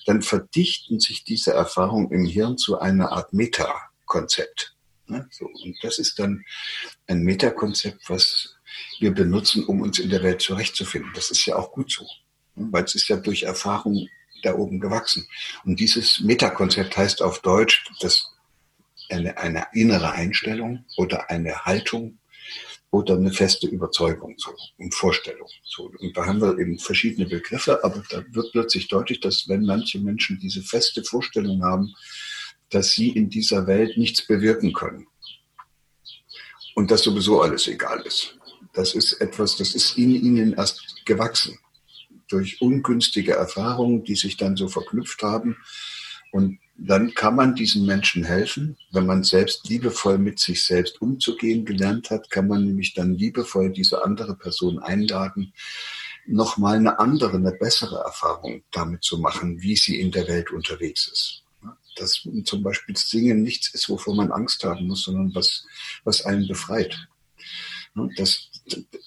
dann 0.06 0.22
verdichten 0.22 1.00
sich 1.00 1.24
diese 1.24 1.52
Erfahrungen 1.52 2.10
im 2.10 2.24
Hirn 2.24 2.56
zu 2.56 2.78
einer 2.78 3.12
Art 3.12 3.32
Metakonzept. 3.32 4.74
Ne? 5.10 5.28
So, 5.30 5.46
und 5.46 5.76
das 5.82 5.98
ist 5.98 6.18
dann 6.18 6.44
ein 7.06 7.22
Metakonzept, 7.22 8.08
was 8.08 8.54
wir 9.00 9.12
benutzen, 9.12 9.64
um 9.64 9.80
uns 9.80 9.98
in 9.98 10.10
der 10.10 10.22
Welt 10.22 10.40
zurechtzufinden. 10.40 11.10
Das 11.14 11.30
ist 11.30 11.44
ja 11.46 11.56
auch 11.56 11.72
gut 11.72 11.90
so, 11.90 12.06
ne? 12.54 12.68
weil 12.70 12.84
es 12.84 12.94
ist 12.94 13.08
ja 13.08 13.16
durch 13.16 13.42
Erfahrung 13.42 14.08
da 14.42 14.54
oben 14.54 14.80
gewachsen. 14.80 15.26
Und 15.64 15.80
dieses 15.80 16.20
Metakonzept 16.20 16.96
heißt 16.96 17.22
auf 17.22 17.40
Deutsch, 17.40 17.84
dass 18.00 18.30
eine, 19.10 19.36
eine 19.36 19.66
innere 19.72 20.12
Einstellung 20.12 20.84
oder 20.96 21.30
eine 21.30 21.64
Haltung 21.64 22.18
oder 22.90 23.14
eine 23.14 23.32
feste 23.32 23.66
Überzeugung 23.68 24.34
so, 24.38 24.54
und 24.78 24.94
Vorstellung. 24.94 25.48
So. 25.64 25.90
Und 25.98 26.16
da 26.16 26.26
haben 26.26 26.40
wir 26.40 26.58
eben 26.58 26.78
verschiedene 26.78 27.28
Begriffe, 27.28 27.82
aber 27.84 28.02
da 28.10 28.24
wird 28.30 28.50
plötzlich 28.52 28.88
deutlich, 28.88 29.20
dass 29.20 29.48
wenn 29.48 29.64
manche 29.64 30.00
Menschen 30.00 30.38
diese 30.40 30.62
feste 30.62 31.04
Vorstellung 31.04 31.62
haben, 31.62 31.94
dass 32.70 32.92
sie 32.92 33.10
in 33.10 33.28
dieser 33.30 33.66
Welt 33.66 33.96
nichts 33.98 34.26
bewirken 34.26 34.72
können 34.72 35.06
und 36.74 36.90
dass 36.90 37.02
sowieso 37.02 37.42
alles 37.42 37.66
egal 37.66 38.00
ist. 38.06 38.38
Das 38.72 38.94
ist 38.94 39.20
etwas, 39.20 39.56
das 39.56 39.74
ist 39.74 39.98
in 39.98 40.14
ihnen 40.14 40.54
erst 40.54 41.04
gewachsen 41.04 41.58
durch 42.28 42.60
ungünstige 42.60 43.32
Erfahrungen, 43.32 44.04
die 44.04 44.14
sich 44.14 44.36
dann 44.36 44.56
so 44.56 44.68
verknüpft 44.68 45.22
haben. 45.22 45.56
Und 46.32 46.60
dann 46.76 47.12
kann 47.14 47.34
man 47.34 47.54
diesen 47.54 47.84
Menschen 47.84 48.24
helfen. 48.24 48.78
Wenn 48.92 49.04
man 49.04 49.24
selbst 49.24 49.68
liebevoll 49.68 50.18
mit 50.18 50.38
sich 50.38 50.64
selbst 50.64 51.02
umzugehen 51.02 51.64
gelernt 51.64 52.10
hat, 52.10 52.30
kann 52.30 52.46
man 52.46 52.64
nämlich 52.64 52.94
dann 52.94 53.14
liebevoll 53.14 53.72
diese 53.72 54.04
andere 54.04 54.36
Person 54.36 54.78
einladen, 54.78 55.52
nochmal 56.26 56.76
eine 56.76 56.98
andere, 56.98 57.36
eine 57.36 57.52
bessere 57.52 57.98
Erfahrung 57.98 58.62
damit 58.70 59.02
zu 59.02 59.18
machen, 59.18 59.60
wie 59.60 59.76
sie 59.76 60.00
in 60.00 60.12
der 60.12 60.28
Welt 60.28 60.52
unterwegs 60.52 61.08
ist. 61.08 61.42
Dass 62.00 62.26
zum 62.44 62.62
Beispiel 62.62 62.96
Singen 62.96 63.42
nichts 63.42 63.72
ist, 63.74 63.88
wovor 63.88 64.14
man 64.14 64.32
Angst 64.32 64.64
haben 64.64 64.86
muss, 64.86 65.04
sondern 65.04 65.34
was, 65.34 65.66
was 66.04 66.24
einen 66.24 66.48
befreit. 66.48 67.08
Dass, 68.16 68.50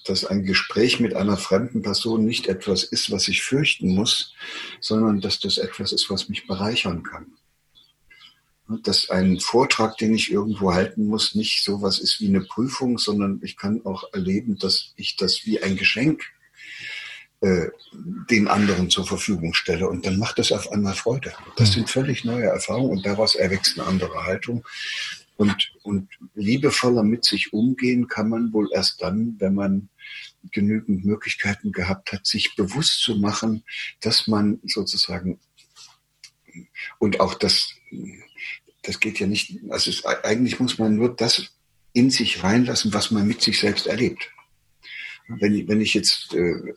dass 0.04 0.24
ein 0.24 0.44
Gespräch 0.44 1.00
mit 1.00 1.14
einer 1.14 1.36
fremden 1.36 1.82
Person 1.82 2.24
nicht 2.24 2.46
etwas 2.46 2.84
ist, 2.84 3.10
was 3.10 3.28
ich 3.28 3.42
fürchten 3.42 3.94
muss, 3.94 4.34
sondern 4.80 5.20
dass 5.20 5.40
das 5.40 5.58
etwas 5.58 5.92
ist, 5.92 6.10
was 6.10 6.28
mich 6.28 6.46
bereichern 6.46 7.02
kann 7.02 7.34
dass 8.68 9.10
ein 9.10 9.40
Vortrag, 9.40 9.98
den 9.98 10.14
ich 10.14 10.32
irgendwo 10.32 10.72
halten 10.72 11.06
muss, 11.06 11.34
nicht 11.34 11.64
so 11.64 11.82
was 11.82 11.98
ist 11.98 12.20
wie 12.20 12.28
eine 12.28 12.40
Prüfung, 12.40 12.98
sondern 12.98 13.40
ich 13.42 13.56
kann 13.56 13.84
auch 13.84 14.04
erleben, 14.12 14.58
dass 14.58 14.94
ich 14.96 15.16
das 15.16 15.44
wie 15.44 15.62
ein 15.62 15.76
Geschenk 15.76 16.22
äh, 17.44 17.70
den 18.30 18.48
anderen 18.48 18.90
zur 18.90 19.06
Verfügung 19.06 19.54
stelle. 19.54 19.88
Und 19.88 20.06
dann 20.06 20.18
macht 20.18 20.38
das 20.38 20.52
auf 20.52 20.70
einmal 20.72 20.94
Freude. 20.94 21.32
Das 21.56 21.72
sind 21.72 21.90
völlig 21.90 22.24
neue 22.24 22.46
Erfahrungen 22.46 22.90
und 22.90 23.06
daraus 23.06 23.34
erwächst 23.34 23.78
eine 23.78 23.86
andere 23.86 24.24
Haltung. 24.24 24.64
Und, 25.36 25.72
und 25.82 26.08
liebevoller 26.34 27.02
mit 27.02 27.24
sich 27.24 27.52
umgehen 27.52 28.06
kann 28.06 28.28
man 28.28 28.52
wohl 28.52 28.68
erst 28.72 29.02
dann, 29.02 29.34
wenn 29.38 29.54
man 29.54 29.88
genügend 30.52 31.04
Möglichkeiten 31.04 31.72
gehabt 31.72 32.12
hat, 32.12 32.26
sich 32.26 32.54
bewusst 32.54 33.02
zu 33.02 33.16
machen, 33.16 33.64
dass 34.00 34.28
man 34.28 34.60
sozusagen 34.64 35.40
und 37.00 37.18
auch 37.18 37.34
das 37.34 37.74
das 38.84 39.00
geht 39.00 39.18
ja 39.18 39.26
nicht, 39.26 39.58
also 39.70 39.90
es, 39.90 40.04
eigentlich 40.04 40.60
muss 40.60 40.78
man 40.78 40.94
nur 40.94 41.14
das 41.14 41.50
in 41.92 42.10
sich 42.10 42.42
reinlassen, 42.42 42.92
was 42.92 43.10
man 43.10 43.26
mit 43.26 43.40
sich 43.40 43.58
selbst 43.58 43.86
erlebt. 43.86 44.30
Wenn 45.28 45.54
ich, 45.54 45.68
wenn 45.68 45.80
ich 45.80 45.94
jetzt 45.94 46.34
äh, 46.34 46.74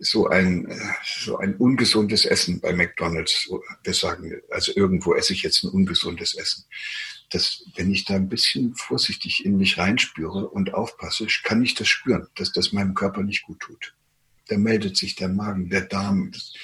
so 0.00 0.28
ein, 0.28 0.66
äh, 0.66 0.76
so 1.04 1.38
ein 1.38 1.56
ungesundes 1.56 2.24
Essen 2.24 2.60
bei 2.60 2.72
McDonald's. 2.72 3.48
Wir 3.82 3.94
sagen, 3.94 4.40
also 4.50 4.72
irgendwo 4.74 5.14
esse 5.14 5.32
ich 5.32 5.42
jetzt 5.42 5.64
ein 5.64 5.70
ungesundes 5.70 6.34
Essen. 6.34 6.64
Das, 7.30 7.64
wenn 7.76 7.90
ich 7.90 8.04
da 8.04 8.14
ein 8.14 8.28
bisschen 8.28 8.74
vorsichtig 8.74 9.44
in 9.44 9.58
mich 9.58 9.76
reinspüre 9.76 10.48
und 10.48 10.72
aufpasse, 10.72 11.26
kann 11.44 11.62
ich 11.62 11.74
das 11.74 11.88
spüren, 11.88 12.26
dass 12.36 12.52
das 12.52 12.72
meinem 12.72 12.94
Körper 12.94 13.22
nicht 13.22 13.42
gut 13.42 13.60
tut. 13.60 13.94
Da 14.48 14.56
meldet 14.56 14.96
sich 14.96 15.14
der 15.14 15.28
Magen, 15.28 15.68
der 15.68 15.82
Darm. 15.82 16.30
Das, 16.32 16.54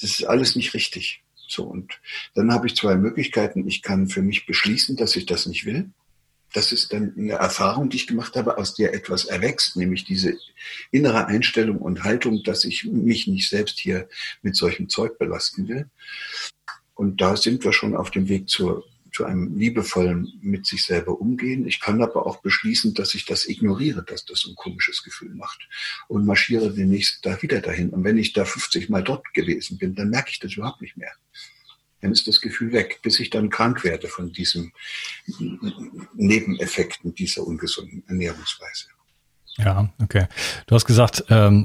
das 0.00 0.10
ist 0.10 0.24
alles 0.24 0.56
nicht 0.56 0.74
richtig. 0.74 1.22
So, 1.46 1.64
und 1.64 2.00
dann 2.34 2.52
habe 2.52 2.66
ich 2.66 2.76
zwei 2.76 2.96
Möglichkeiten. 2.96 3.66
Ich 3.68 3.82
kann 3.82 4.08
für 4.08 4.22
mich 4.22 4.46
beschließen, 4.46 4.96
dass 4.96 5.16
ich 5.16 5.26
das 5.26 5.46
nicht 5.46 5.64
will. 5.64 5.90
Das 6.52 6.72
ist 6.72 6.92
dann 6.92 7.14
eine 7.16 7.34
Erfahrung, 7.34 7.90
die 7.90 7.96
ich 7.96 8.06
gemacht 8.06 8.36
habe, 8.36 8.58
aus 8.58 8.74
der 8.74 8.92
etwas 8.94 9.24
erwächst, 9.24 9.76
nämlich 9.76 10.04
diese 10.04 10.36
innere 10.90 11.26
Einstellung 11.26 11.78
und 11.78 12.04
Haltung, 12.04 12.42
dass 12.42 12.64
ich 12.64 12.84
mich 12.84 13.26
nicht 13.26 13.48
selbst 13.48 13.78
hier 13.78 14.08
mit 14.42 14.56
solchem 14.56 14.88
Zeug 14.88 15.18
belasten 15.18 15.68
will. 15.68 15.88
Und 16.94 17.20
da 17.20 17.36
sind 17.36 17.64
wir 17.64 17.72
schon 17.72 17.96
auf 17.96 18.10
dem 18.10 18.28
Weg 18.28 18.48
zur, 18.48 18.84
zu 19.12 19.24
einem 19.24 19.56
liebevollen 19.56 20.32
mit 20.42 20.66
sich 20.66 20.84
selber 20.84 21.20
umgehen. 21.20 21.66
Ich 21.66 21.80
kann 21.80 22.02
aber 22.02 22.26
auch 22.26 22.42
beschließen, 22.42 22.94
dass 22.94 23.14
ich 23.14 23.24
das 23.24 23.48
ignoriere, 23.48 24.04
dass 24.04 24.24
das 24.24 24.44
ein 24.44 24.54
komisches 24.56 25.02
Gefühl 25.02 25.34
macht 25.34 25.68
und 26.08 26.26
marschiere 26.26 26.74
demnächst 26.74 27.24
da 27.24 27.40
wieder 27.42 27.60
dahin. 27.60 27.90
Und 27.90 28.04
wenn 28.04 28.18
ich 28.18 28.32
da 28.32 28.44
50 28.44 28.90
Mal 28.90 29.04
dort 29.04 29.32
gewesen 29.34 29.78
bin, 29.78 29.94
dann 29.94 30.10
merke 30.10 30.30
ich 30.30 30.40
das 30.40 30.54
überhaupt 30.54 30.82
nicht 30.82 30.96
mehr 30.96 31.12
dann 32.00 32.12
ist 32.12 32.26
das 32.26 32.40
Gefühl 32.40 32.72
weg, 32.72 33.00
bis 33.02 33.20
ich 33.20 33.30
dann 33.30 33.50
krank 33.50 33.84
werde 33.84 34.08
von 34.08 34.32
diesen 34.32 34.72
Nebeneffekten 36.14 37.14
dieser 37.14 37.46
ungesunden 37.46 38.02
Ernährungsweise. 38.08 38.86
Ja, 39.56 39.92
okay. 40.02 40.26
Du 40.66 40.74
hast 40.74 40.86
gesagt, 40.86 41.24
ähm, 41.28 41.64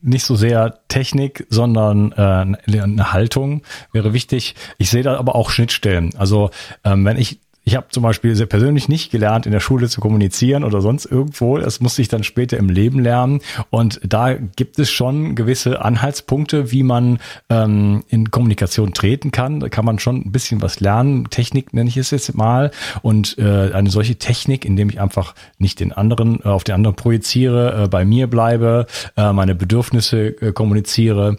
nicht 0.00 0.24
so 0.24 0.34
sehr 0.36 0.80
Technik, 0.88 1.46
sondern 1.50 2.12
äh, 2.12 2.80
eine 2.80 3.12
Haltung 3.12 3.62
wäre 3.92 4.14
wichtig. 4.14 4.54
Ich 4.78 4.90
sehe 4.90 5.02
da 5.02 5.18
aber 5.18 5.34
auch 5.34 5.50
Schnittstellen. 5.50 6.14
Also 6.16 6.50
ähm, 6.84 7.04
wenn 7.04 7.18
ich 7.18 7.40
ich 7.70 7.76
habe 7.76 7.86
zum 7.90 8.02
Beispiel 8.02 8.34
sehr 8.34 8.46
persönlich 8.46 8.88
nicht 8.88 9.12
gelernt, 9.12 9.46
in 9.46 9.52
der 9.52 9.60
Schule 9.60 9.88
zu 9.88 10.00
kommunizieren 10.00 10.64
oder 10.64 10.80
sonst 10.80 11.04
irgendwo. 11.04 11.56
Das 11.56 11.78
musste 11.78 12.02
ich 12.02 12.08
dann 12.08 12.24
später 12.24 12.56
im 12.56 12.68
Leben 12.68 12.98
lernen. 12.98 13.42
Und 13.70 14.00
da 14.02 14.34
gibt 14.34 14.80
es 14.80 14.90
schon 14.90 15.36
gewisse 15.36 15.80
Anhaltspunkte, 15.80 16.72
wie 16.72 16.82
man 16.82 17.20
ähm, 17.48 18.02
in 18.08 18.32
Kommunikation 18.32 18.92
treten 18.92 19.30
kann. 19.30 19.60
Da 19.60 19.68
kann 19.68 19.84
man 19.84 20.00
schon 20.00 20.16
ein 20.16 20.32
bisschen 20.32 20.60
was 20.62 20.80
lernen. 20.80 21.30
Technik 21.30 21.72
nenne 21.72 21.88
ich 21.88 21.96
es 21.96 22.10
jetzt 22.10 22.34
mal. 22.34 22.72
Und 23.02 23.38
äh, 23.38 23.70
eine 23.72 23.90
solche 23.90 24.16
Technik, 24.16 24.64
indem 24.64 24.90
ich 24.90 25.00
einfach 25.00 25.36
nicht 25.58 25.78
den 25.78 25.92
anderen 25.92 26.40
äh, 26.40 26.48
auf 26.48 26.64
den 26.64 26.74
anderen 26.74 26.96
projiziere, 26.96 27.84
äh, 27.84 27.88
bei 27.88 28.04
mir 28.04 28.26
bleibe, 28.26 28.86
äh, 29.16 29.32
meine 29.32 29.54
Bedürfnisse 29.54 30.42
äh, 30.42 30.50
kommuniziere, 30.50 31.36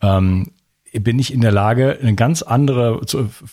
ähm, 0.00 0.46
bin 1.00 1.18
ich 1.18 1.32
in 1.32 1.40
der 1.40 1.50
Lage, 1.50 1.98
eine 2.00 2.14
ganz 2.14 2.42
andere 2.42 3.00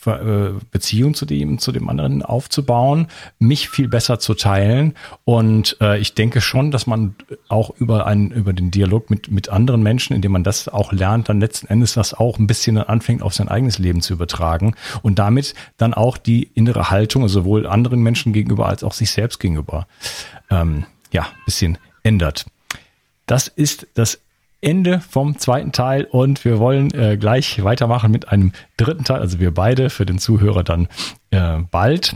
äh, 0.05 0.63
Beziehung 0.69 1.15
zu 1.15 1.25
dem, 1.25 1.57
zu 1.57 1.71
dem 1.71 1.89
anderen 1.89 2.21
aufzubauen, 2.21 3.07
mich 3.39 3.69
viel 3.69 3.87
besser 3.87 4.19
zu 4.19 4.35
teilen. 4.35 4.93
Und 5.23 5.77
äh, 5.81 5.99
ich 5.99 6.13
denke 6.13 6.39
schon, 6.39 6.69
dass 6.71 6.85
man 6.85 7.15
auch 7.47 7.71
über 7.77 8.05
einen, 8.05 8.31
über 8.31 8.53
den 8.53 8.69
Dialog 8.69 9.09
mit, 9.09 9.31
mit 9.31 9.49
anderen 9.49 9.81
Menschen, 9.81 10.15
indem 10.15 10.33
man 10.33 10.43
das 10.43 10.67
auch 10.67 10.91
lernt, 10.91 11.29
dann 11.29 11.39
letzten 11.39 11.67
Endes 11.67 11.93
das 11.93 12.13
auch 12.13 12.37
ein 12.37 12.47
bisschen 12.47 12.77
anfängt, 12.77 13.23
auf 13.23 13.33
sein 13.33 13.49
eigenes 13.49 13.79
Leben 13.79 14.01
zu 14.01 14.13
übertragen 14.13 14.75
und 15.01 15.17
damit 15.17 15.55
dann 15.77 15.93
auch 15.95 16.17
die 16.17 16.43
innere 16.53 16.91
Haltung, 16.91 17.27
sowohl 17.27 17.65
anderen 17.65 18.01
Menschen 18.01 18.33
gegenüber 18.33 18.67
als 18.67 18.83
auch 18.83 18.93
sich 18.93 19.11
selbst 19.11 19.39
gegenüber, 19.39 19.87
ähm, 20.49 20.85
ja, 21.11 21.27
bisschen 21.45 21.79
ändert. 22.03 22.45
Das 23.25 23.47
ist 23.47 23.87
das 23.93 24.20
Ende 24.61 24.99
vom 24.99 25.37
zweiten 25.37 25.71
Teil 25.71 26.05
und 26.05 26.45
wir 26.45 26.59
wollen 26.59 26.93
äh, 26.93 27.17
gleich 27.17 27.63
weitermachen 27.63 28.11
mit 28.11 28.29
einem 28.29 28.53
dritten 28.77 29.03
Teil. 29.03 29.19
Also 29.19 29.39
wir 29.39 29.53
beide 29.53 29.89
für 29.89 30.05
den 30.05 30.19
Zuhörer 30.19 30.63
dann 30.63 30.87
äh, 31.31 31.59
bald. 31.71 32.15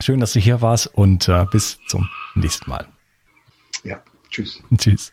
Schön, 0.00 0.20
dass 0.20 0.32
du 0.32 0.40
hier 0.40 0.60
warst 0.60 0.86
und 0.86 1.28
äh, 1.28 1.46
bis 1.50 1.78
zum 1.86 2.08
nächsten 2.34 2.68
Mal. 2.70 2.86
Ja, 3.84 4.00
tschüss. 4.30 4.62
Tschüss. 4.76 5.12